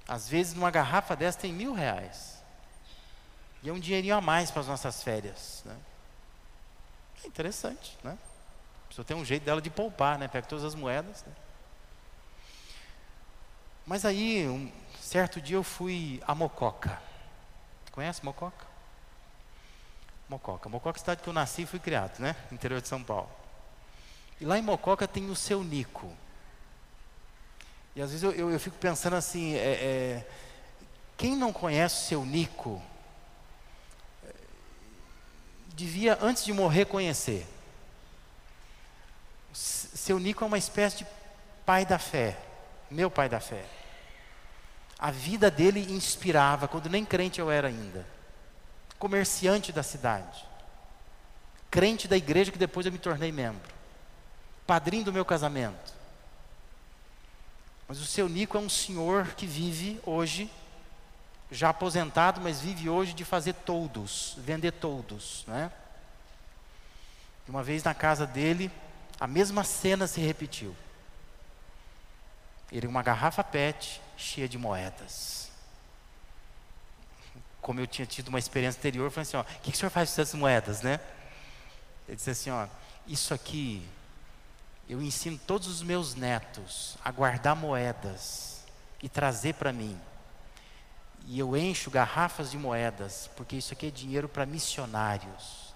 Às 0.09 0.29
vezes, 0.29 0.55
numa 0.55 0.71
garrafa 0.71 1.14
dessa 1.14 1.38
tem 1.38 1.53
mil 1.53 1.73
reais. 1.73 2.43
E 3.62 3.69
é 3.69 3.73
um 3.73 3.79
dinheirinho 3.79 4.16
a 4.16 4.21
mais 4.21 4.51
para 4.51 4.61
as 4.61 4.66
nossas 4.66 5.03
férias. 5.03 5.62
Né? 5.64 5.77
É 7.23 7.27
interessante, 7.27 7.97
né? 8.03 8.19
pessoa 8.90 9.05
tem 9.05 9.16
um 9.16 9.25
jeito 9.25 9.45
dela 9.45 9.62
de 9.62 9.71
poupar, 9.71 10.19
né? 10.19 10.27
Pega 10.27 10.47
todas 10.47 10.64
as 10.64 10.75
moedas. 10.75 11.25
Né? 11.25 11.33
Mas 13.87 14.05
aí, 14.05 14.49
um 14.49 14.71
certo 15.01 15.40
dia 15.40 15.57
eu 15.57 15.62
fui 15.62 16.21
a 16.27 16.35
Mococa. 16.35 17.01
Conhece 17.93 18.25
Mococa? 18.25 18.66
Mococa. 20.29 20.69
Mococa 20.69 20.99
é 20.99 20.99
a 20.99 21.01
cidade 21.01 21.23
que 21.23 21.29
eu 21.29 21.33
nasci 21.33 21.62
e 21.62 21.66
fui 21.66 21.79
criado, 21.79 22.19
né? 22.19 22.35
Interior 22.51 22.81
de 22.81 22.88
São 22.88 23.03
Paulo. 23.03 23.31
E 24.40 24.44
lá 24.44 24.59
em 24.59 24.62
Mococa 24.62 25.07
tem 25.07 25.29
o 25.29 25.37
seu 25.37 25.62
Nico. 25.62 26.11
E 27.94 28.00
às 28.00 28.11
vezes 28.11 28.22
eu, 28.22 28.33
eu, 28.33 28.50
eu 28.50 28.59
fico 28.59 28.76
pensando 28.79 29.16
assim, 29.16 29.55
é, 29.55 29.59
é, 29.59 30.26
quem 31.16 31.37
não 31.37 31.53
conhece 31.53 32.05
o 32.05 32.09
seu 32.09 32.24
Nico, 32.24 32.81
é, 34.24 34.33
devia, 35.74 36.16
antes 36.22 36.44
de 36.44 36.53
morrer, 36.53 36.87
conhecer. 36.87 37.46
Seu 39.53 40.18
Nico 40.18 40.42
é 40.44 40.46
uma 40.46 40.59
espécie 40.59 40.98
de 40.98 41.07
pai 41.66 41.85
da 41.85 41.98
fé, 41.98 42.38
meu 42.90 43.11
pai 43.11 43.29
da 43.29 43.40
fé. 43.40 43.64
A 44.98 45.11
vida 45.11 45.50
dele 45.50 45.92
inspirava, 45.92 46.68
quando 46.68 46.88
nem 46.88 47.05
crente 47.05 47.40
eu 47.40 47.50
era 47.50 47.68
ainda. 47.68 48.07
Comerciante 48.98 49.72
da 49.72 49.83
cidade. 49.83 50.46
Crente 51.70 52.07
da 52.07 52.16
igreja 52.16 52.53
que 52.53 52.59
depois 52.59 52.87
eu 52.87 52.92
me 52.92 52.98
tornei 52.98 53.33
membro. 53.33 53.80
Padrinho 54.70 55.02
do 55.02 55.12
meu 55.12 55.24
casamento. 55.24 55.92
Mas 57.88 57.98
o 57.98 58.06
seu 58.06 58.28
Nico 58.28 58.56
é 58.56 58.61
um 58.61 58.68
senhor 58.68 59.35
que 59.35 59.44
vive 59.44 60.00
hoje, 60.06 60.48
já 61.50 61.70
aposentado, 61.70 62.40
mas 62.40 62.61
vive 62.61 62.88
hoje 62.88 63.12
de 63.12 63.24
fazer 63.24 63.52
todos, 63.52 64.37
vender 64.38 64.70
todos, 64.70 65.44
né? 65.48 65.72
Uma 67.48 67.64
vez 67.64 67.83
na 67.83 67.92
casa 67.94 68.28
dele, 68.28 68.70
a 69.18 69.26
mesma 69.26 69.64
cena 69.64 70.06
se 70.06 70.20
repetiu. 70.20 70.72
Ele 72.70 72.87
uma 72.87 73.02
garrafa 73.02 73.42
PET 73.42 74.00
cheia 74.16 74.48
de 74.48 74.56
moedas. 74.56 75.50
como 77.61 77.80
eu 77.80 77.88
tinha 77.88 78.06
tido 78.06 78.28
uma 78.28 78.38
experiência 78.38 78.78
anterior, 78.78 79.06
eu 79.06 79.11
falei 79.11 79.22
assim: 79.22 79.37
ó, 79.37 79.40
o 79.40 79.44
que, 79.44 79.72
que 79.72 79.76
o 79.76 79.80
senhor 79.80 79.90
faz 79.90 80.14
com 80.14 80.22
essas 80.22 80.33
moedas, 80.33 80.80
né? 80.80 81.00
Ele 82.06 82.16
disse 82.16 82.30
assim: 82.30 82.50
ó, 82.50 82.68
isso 83.04 83.35
aqui, 83.35 83.85
eu 84.90 85.00
ensino 85.00 85.38
todos 85.46 85.68
os 85.68 85.83
meus 85.83 86.16
netos 86.16 86.96
a 87.05 87.12
guardar 87.12 87.55
moedas 87.55 88.64
e 89.00 89.09
trazer 89.09 89.55
para 89.55 89.72
mim. 89.72 89.96
E 91.26 91.38
eu 91.38 91.57
encho 91.57 91.92
garrafas 91.92 92.50
de 92.50 92.59
moedas, 92.59 93.31
porque 93.37 93.55
isso 93.55 93.72
aqui 93.72 93.87
é 93.87 93.90
dinheiro 93.90 94.29
para 94.29 94.44
missionários. 94.44 95.72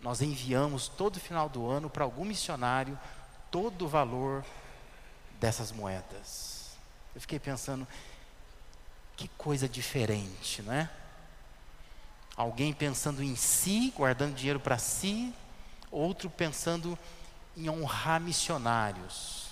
Nós 0.00 0.22
enviamos 0.22 0.88
todo 0.88 1.20
final 1.20 1.46
do 1.46 1.68
ano 1.68 1.90
para 1.90 2.04
algum 2.04 2.24
missionário 2.24 2.98
todo 3.50 3.84
o 3.84 3.88
valor 3.88 4.42
dessas 5.38 5.70
moedas. 5.70 6.70
Eu 7.14 7.20
fiquei 7.20 7.38
pensando, 7.38 7.86
que 9.14 9.28
coisa 9.36 9.68
diferente, 9.68 10.62
não 10.62 10.72
é? 10.72 10.88
Alguém 12.34 12.72
pensando 12.72 13.22
em 13.22 13.36
si, 13.36 13.92
guardando 13.94 14.34
dinheiro 14.34 14.58
para 14.58 14.78
si, 14.78 15.34
outro 15.90 16.30
pensando 16.30 16.98
em 17.56 17.68
honrar 17.68 18.20
missionários. 18.20 19.44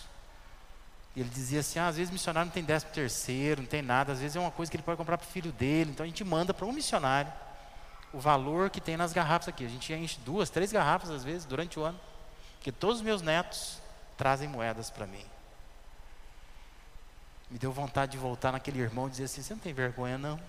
Ele 1.16 1.28
dizia 1.28 1.60
assim: 1.60 1.78
ah, 1.78 1.88
às 1.88 1.96
vezes 1.96 2.12
missionário 2.12 2.46
não 2.46 2.52
tem 2.52 2.64
décimo 2.64 2.92
terceiro, 2.92 3.62
não 3.62 3.68
tem 3.68 3.82
nada, 3.82 4.12
às 4.12 4.20
vezes 4.20 4.36
é 4.36 4.40
uma 4.40 4.50
coisa 4.50 4.70
que 4.70 4.76
ele 4.76 4.82
pode 4.82 4.96
comprar 4.96 5.18
para 5.18 5.26
o 5.26 5.30
filho 5.30 5.52
dele, 5.52 5.90
então 5.90 6.04
a 6.04 6.06
gente 6.06 6.24
manda 6.24 6.54
para 6.54 6.66
um 6.66 6.72
missionário 6.72 7.32
o 8.12 8.20
valor 8.20 8.70
que 8.70 8.80
tem 8.80 8.96
nas 8.96 9.12
garrafas 9.12 9.48
aqui. 9.48 9.64
A 9.64 9.68
gente 9.68 9.92
enche 9.92 10.18
duas, 10.20 10.50
três 10.50 10.72
garrafas 10.72 11.10
às 11.10 11.24
vezes 11.24 11.44
durante 11.44 11.78
o 11.78 11.84
ano, 11.84 11.98
porque 12.56 12.72
todos 12.72 12.96
os 12.98 13.02
meus 13.02 13.22
netos 13.22 13.78
trazem 14.16 14.48
moedas 14.48 14.90
para 14.90 15.06
mim. 15.06 15.24
Me 17.50 17.58
deu 17.58 17.72
vontade 17.72 18.12
de 18.12 18.18
voltar 18.18 18.52
naquele 18.52 18.80
irmão 18.80 19.06
e 19.06 19.10
dizer 19.10 19.24
assim: 19.24 19.42
você 19.42 19.52
não 19.52 19.60
tem 19.60 19.74
vergonha 19.74 20.16
não? 20.16 20.40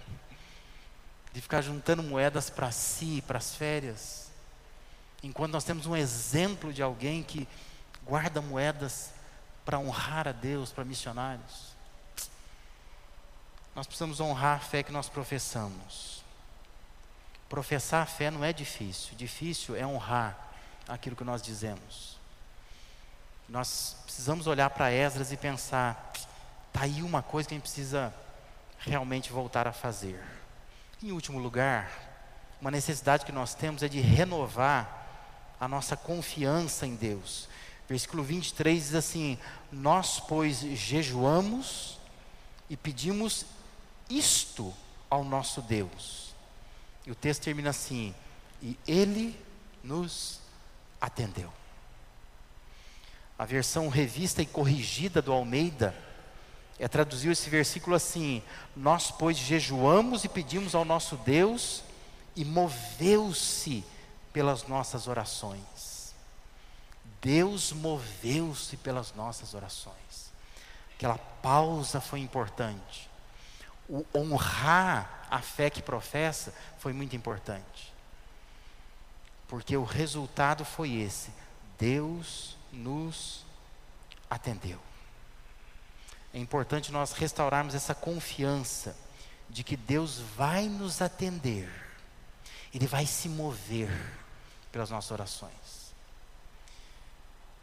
De 1.33 1.41
ficar 1.41 1.61
juntando 1.61 2.01
moedas 2.01 2.49
para 2.49 2.71
si, 2.71 3.21
para 3.27 3.37
as 3.37 3.55
férias. 3.55 4.22
Enquanto 5.23 5.53
nós 5.53 5.63
temos 5.63 5.85
um 5.85 5.95
exemplo 5.95 6.73
de 6.73 6.83
alguém 6.83 7.23
que 7.23 7.47
guarda 8.05 8.41
moedas 8.41 9.11
para 9.63 9.79
honrar 9.79 10.27
a 10.27 10.33
Deus, 10.33 10.71
para 10.71 10.83
missionários. 10.83 11.73
Nós 13.73 13.87
precisamos 13.87 14.19
honrar 14.19 14.57
a 14.57 14.59
fé 14.59 14.83
que 14.83 14.91
nós 14.91 15.07
professamos. 15.07 16.21
Professar 17.47 18.03
a 18.03 18.05
fé 18.05 18.29
não 18.29 18.43
é 18.43 18.51
difícil, 18.51 19.15
difícil 19.15 19.75
é 19.75 19.85
honrar 19.85 20.37
aquilo 20.87 21.15
que 21.15 21.23
nós 21.23 21.41
dizemos. 21.41 22.17
Nós 23.47 23.95
precisamos 24.03 24.47
olhar 24.47 24.69
para 24.69 24.91
Esdras 24.91 25.31
e 25.31 25.37
pensar: 25.37 26.11
Está 26.67 26.81
aí 26.81 27.01
uma 27.01 27.21
coisa 27.21 27.47
que 27.47 27.55
a 27.55 27.57
gente 27.57 27.63
precisa 27.63 28.13
realmente 28.79 29.31
voltar 29.31 29.67
a 29.67 29.71
fazer. 29.71 30.21
Em 31.01 31.11
último 31.11 31.39
lugar, 31.39 31.89
uma 32.59 32.71
necessidade 32.71 33.25
que 33.25 33.31
nós 33.31 33.53
temos 33.53 33.83
é 33.83 33.87
de 33.87 33.99
renovar 33.99 35.02
a 35.63 35.67
nossa 35.67 35.95
confiança 35.95 36.85
em 36.85 36.95
Deus. 36.95 37.47
Versículo 37.87 38.21
23 38.21 38.83
diz 38.83 38.95
assim: 38.95 39.37
Nós, 39.71 40.19
pois, 40.19 40.59
jejuamos 40.59 41.97
e 42.69 42.75
pedimos 42.75 43.45
isto 44.09 44.73
ao 45.09 45.23
nosso 45.23 45.61
Deus. 45.61 46.33
E 47.05 47.11
o 47.11 47.15
texto 47.15 47.43
termina 47.43 47.69
assim: 47.69 48.13
E 48.61 48.77
Ele 48.85 49.39
nos 49.81 50.41
atendeu. 50.99 51.51
A 53.39 53.45
versão 53.45 53.87
revista 53.87 54.41
e 54.41 54.45
corrigida 54.45 55.21
do 55.21 55.31
Almeida 55.31 55.95
é, 56.77 56.89
traduziu 56.89 57.31
esse 57.31 57.49
versículo 57.49 57.95
assim: 57.95 58.43
Nós, 58.75 59.11
pois, 59.11 59.37
jejuamos 59.37 60.25
e 60.25 60.29
pedimos 60.29 60.75
ao 60.75 60.83
nosso 60.83 61.15
Deus, 61.15 61.83
e 62.35 62.43
moveu-se 62.43 63.85
pelas 64.33 64.67
nossas 64.67 65.07
orações. 65.07 66.13
Deus 67.21 67.71
moveu-se 67.71 68.75
pelas 68.75 69.13
nossas 69.13 69.53
orações. 69.53 70.33
Aquela 70.95 71.17
pausa 71.17 72.01
foi 72.01 72.19
importante. 72.19 73.09
O 73.87 74.05
honrar 74.13 75.27
a 75.29 75.39
fé 75.39 75.69
que 75.69 75.81
professa 75.81 76.53
foi 76.79 76.91
muito 76.91 77.15
importante. 77.15 77.93
Porque 79.47 79.77
o 79.77 79.83
resultado 79.83 80.65
foi 80.65 80.91
esse: 80.93 81.31
Deus 81.77 82.57
nos 82.71 83.45
atendeu 84.29 84.79
é 86.33 86.39
importante 86.39 86.91
nós 86.91 87.13
restaurarmos 87.13 87.75
essa 87.75 87.93
confiança 87.93 88.97
de 89.49 89.63
que 89.63 89.77
Deus 89.77 90.17
vai 90.35 90.67
nos 90.67 91.01
atender, 91.01 91.69
Ele 92.73 92.87
vai 92.87 93.05
se 93.05 93.29
mover 93.29 93.91
pelas 94.73 94.89
nossas 94.89 95.11
orações. 95.11 95.93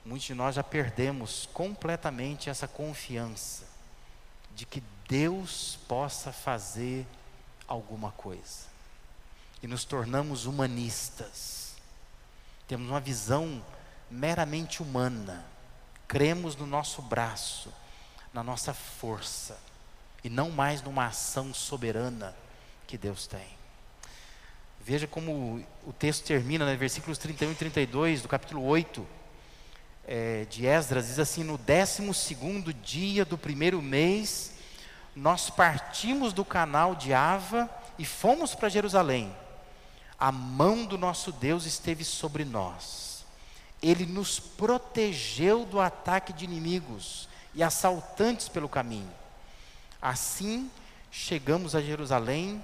Muitos 0.02 0.26
de 0.26 0.34
nós 0.34 0.54
já 0.54 0.64
perdemos 0.64 1.46
completamente 1.52 2.48
essa 2.48 2.66
confiança 2.66 3.66
de 4.56 4.64
que 4.64 4.82
Deus 5.06 5.78
possa 5.86 6.32
fazer 6.32 7.06
alguma 7.68 8.12
coisa. 8.12 8.70
E 9.62 9.66
nos 9.66 9.84
tornamos 9.84 10.46
humanistas. 10.46 11.74
Temos 12.66 12.88
uma 12.88 13.00
visão 13.00 13.62
meramente 14.10 14.82
humana. 14.82 15.44
Cremos 16.08 16.56
no 16.56 16.66
nosso 16.66 17.02
braço 17.02 17.70
na 18.32 18.42
nossa 18.42 18.72
força 18.72 19.58
e 20.22 20.28
não 20.28 20.50
mais 20.50 20.82
numa 20.82 21.06
ação 21.06 21.52
soberana 21.52 22.34
que 22.86 22.96
Deus 22.96 23.26
tem. 23.26 23.59
Veja 24.90 25.06
como 25.06 25.64
o 25.86 25.92
texto 25.92 26.24
termina, 26.24 26.66
né, 26.66 26.74
versículos 26.74 27.16
31 27.16 27.52
e 27.52 27.54
32 27.54 28.22
do 28.22 28.28
capítulo 28.28 28.64
8 28.64 29.06
é, 30.04 30.44
de 30.50 30.66
Esdras, 30.66 31.06
diz 31.06 31.20
assim: 31.20 31.44
No 31.44 31.56
décimo 31.56 32.12
segundo 32.12 32.74
dia 32.74 33.24
do 33.24 33.38
primeiro 33.38 33.80
mês, 33.80 34.54
nós 35.14 35.48
partimos 35.48 36.32
do 36.32 36.44
canal 36.44 36.96
de 36.96 37.14
Ava 37.14 37.70
e 38.00 38.04
fomos 38.04 38.52
para 38.52 38.68
Jerusalém. 38.68 39.32
A 40.18 40.32
mão 40.32 40.84
do 40.84 40.98
nosso 40.98 41.30
Deus 41.30 41.66
esteve 41.66 42.02
sobre 42.02 42.44
nós. 42.44 43.24
Ele 43.80 44.04
nos 44.04 44.40
protegeu 44.40 45.64
do 45.64 45.80
ataque 45.80 46.32
de 46.32 46.44
inimigos 46.44 47.28
e 47.54 47.62
assaltantes 47.62 48.48
pelo 48.48 48.68
caminho. 48.68 49.12
Assim, 50.02 50.68
chegamos 51.12 51.76
a 51.76 51.80
Jerusalém 51.80 52.60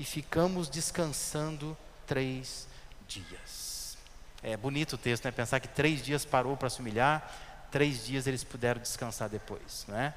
e 0.00 0.04
ficamos 0.04 0.66
descansando 0.66 1.76
três 2.06 2.66
dias. 3.06 3.98
É 4.42 4.56
bonito 4.56 4.94
o 4.94 4.98
texto, 4.98 5.26
né? 5.26 5.30
Pensar 5.30 5.60
que 5.60 5.68
três 5.68 6.02
dias 6.02 6.24
parou 6.24 6.56
para 6.56 6.70
se 6.70 6.80
humilhar, 6.80 7.68
três 7.70 8.06
dias 8.06 8.26
eles 8.26 8.42
puderam 8.42 8.80
descansar 8.80 9.28
depois, 9.28 9.84
não 9.86 9.98
é? 9.98 10.14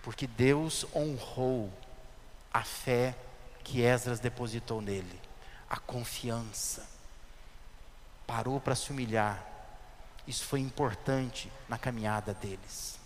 Porque 0.00 0.28
Deus 0.28 0.86
honrou 0.94 1.76
a 2.52 2.62
fé 2.62 3.16
que 3.64 3.80
Esdras 3.80 4.20
depositou 4.20 4.80
nele, 4.80 5.20
a 5.68 5.78
confiança. 5.78 6.88
Parou 8.28 8.60
para 8.60 8.76
se 8.76 8.92
humilhar. 8.92 9.44
Isso 10.24 10.44
foi 10.44 10.60
importante 10.60 11.50
na 11.68 11.78
caminhada 11.78 12.32
deles. 12.32 12.96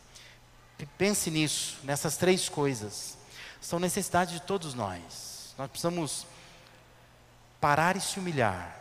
Pense 0.99 1.31
nisso, 1.31 1.79
nessas 1.83 2.19
três 2.19 2.47
coisas. 2.47 3.17
São 3.59 3.79
necessidades 3.79 4.35
de 4.35 4.43
todos 4.43 4.75
nós. 4.75 5.32
Nós 5.59 5.71
precisamos 5.71 6.27
parar 7.61 7.97
e 7.97 8.01
se 8.01 8.19
humilhar. 8.19 8.77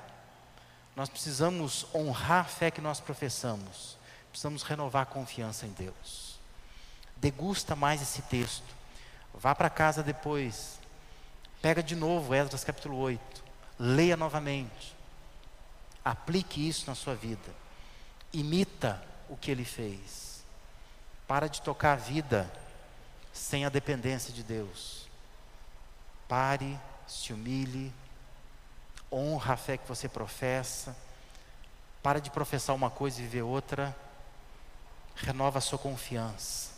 Nós 0.95 1.09
precisamos 1.09 1.85
honrar 1.93 2.41
a 2.41 2.47
fé 2.47 2.71
que 2.71 2.81
nós 2.81 2.99
professamos. 2.99 3.97
Precisamos 4.29 4.63
renovar 4.63 5.03
a 5.03 5.05
confiança 5.05 5.65
em 5.65 5.71
Deus. 5.71 6.39
Degusta 7.17 7.75
mais 7.75 8.01
esse 8.01 8.21
texto. 8.23 8.75
Vá 9.33 9.53
para 9.53 9.69
casa 9.69 10.01
depois. 10.01 10.79
Pega 11.61 11.83
de 11.83 11.95
novo 11.95 12.33
Esdras 12.33 12.63
capítulo 12.63 12.97
8. 12.97 13.43
Leia 13.77 14.17
novamente. 14.17 14.95
Aplique 16.03 16.67
isso 16.67 16.87
na 16.87 16.95
sua 16.95 17.13
vida. 17.13 17.53
Imita 18.33 19.01
o 19.29 19.37
que 19.37 19.51
ele 19.51 19.65
fez. 19.65 20.43
Para 21.27 21.47
de 21.47 21.61
tocar 21.61 21.93
a 21.93 21.95
vida 21.95 22.51
sem 23.31 23.65
a 23.65 23.69
dependência 23.69 24.33
de 24.33 24.43
Deus. 24.43 25.00
Pare, 26.31 26.79
se 27.05 27.33
humilhe, 27.33 27.93
honra 29.11 29.55
a 29.55 29.57
fé 29.57 29.75
que 29.75 29.85
você 29.85 30.07
professa. 30.07 30.95
Para 32.01 32.21
de 32.21 32.29
professar 32.29 32.73
uma 32.73 32.89
coisa 32.89 33.19
e 33.19 33.23
viver 33.23 33.41
outra. 33.41 33.93
Renova 35.13 35.57
a 35.57 35.61
sua 35.61 35.77
confiança 35.77 36.69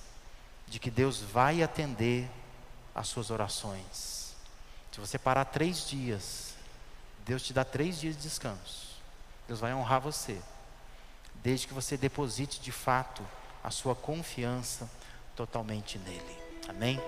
de 0.67 0.79
que 0.79 0.89
Deus 0.89 1.21
vai 1.21 1.61
atender 1.61 2.27
às 2.95 3.09
suas 3.09 3.29
orações. 3.29 4.35
Se 4.91 4.99
você 4.99 5.19
parar 5.19 5.45
três 5.45 5.87
dias, 5.87 6.55
Deus 7.23 7.43
te 7.43 7.53
dá 7.53 7.63
três 7.63 7.99
dias 7.99 8.15
de 8.15 8.23
descanso. 8.23 8.99
Deus 9.47 9.59
vai 9.59 9.71
honrar 9.71 10.01
você, 10.01 10.41
desde 11.43 11.67
que 11.67 11.75
você 11.75 11.95
deposite 11.95 12.59
de 12.59 12.71
fato 12.71 13.23
a 13.63 13.69
sua 13.69 13.93
confiança 13.93 14.89
totalmente 15.35 15.99
nele. 15.99 16.39
Amém? 16.67 16.99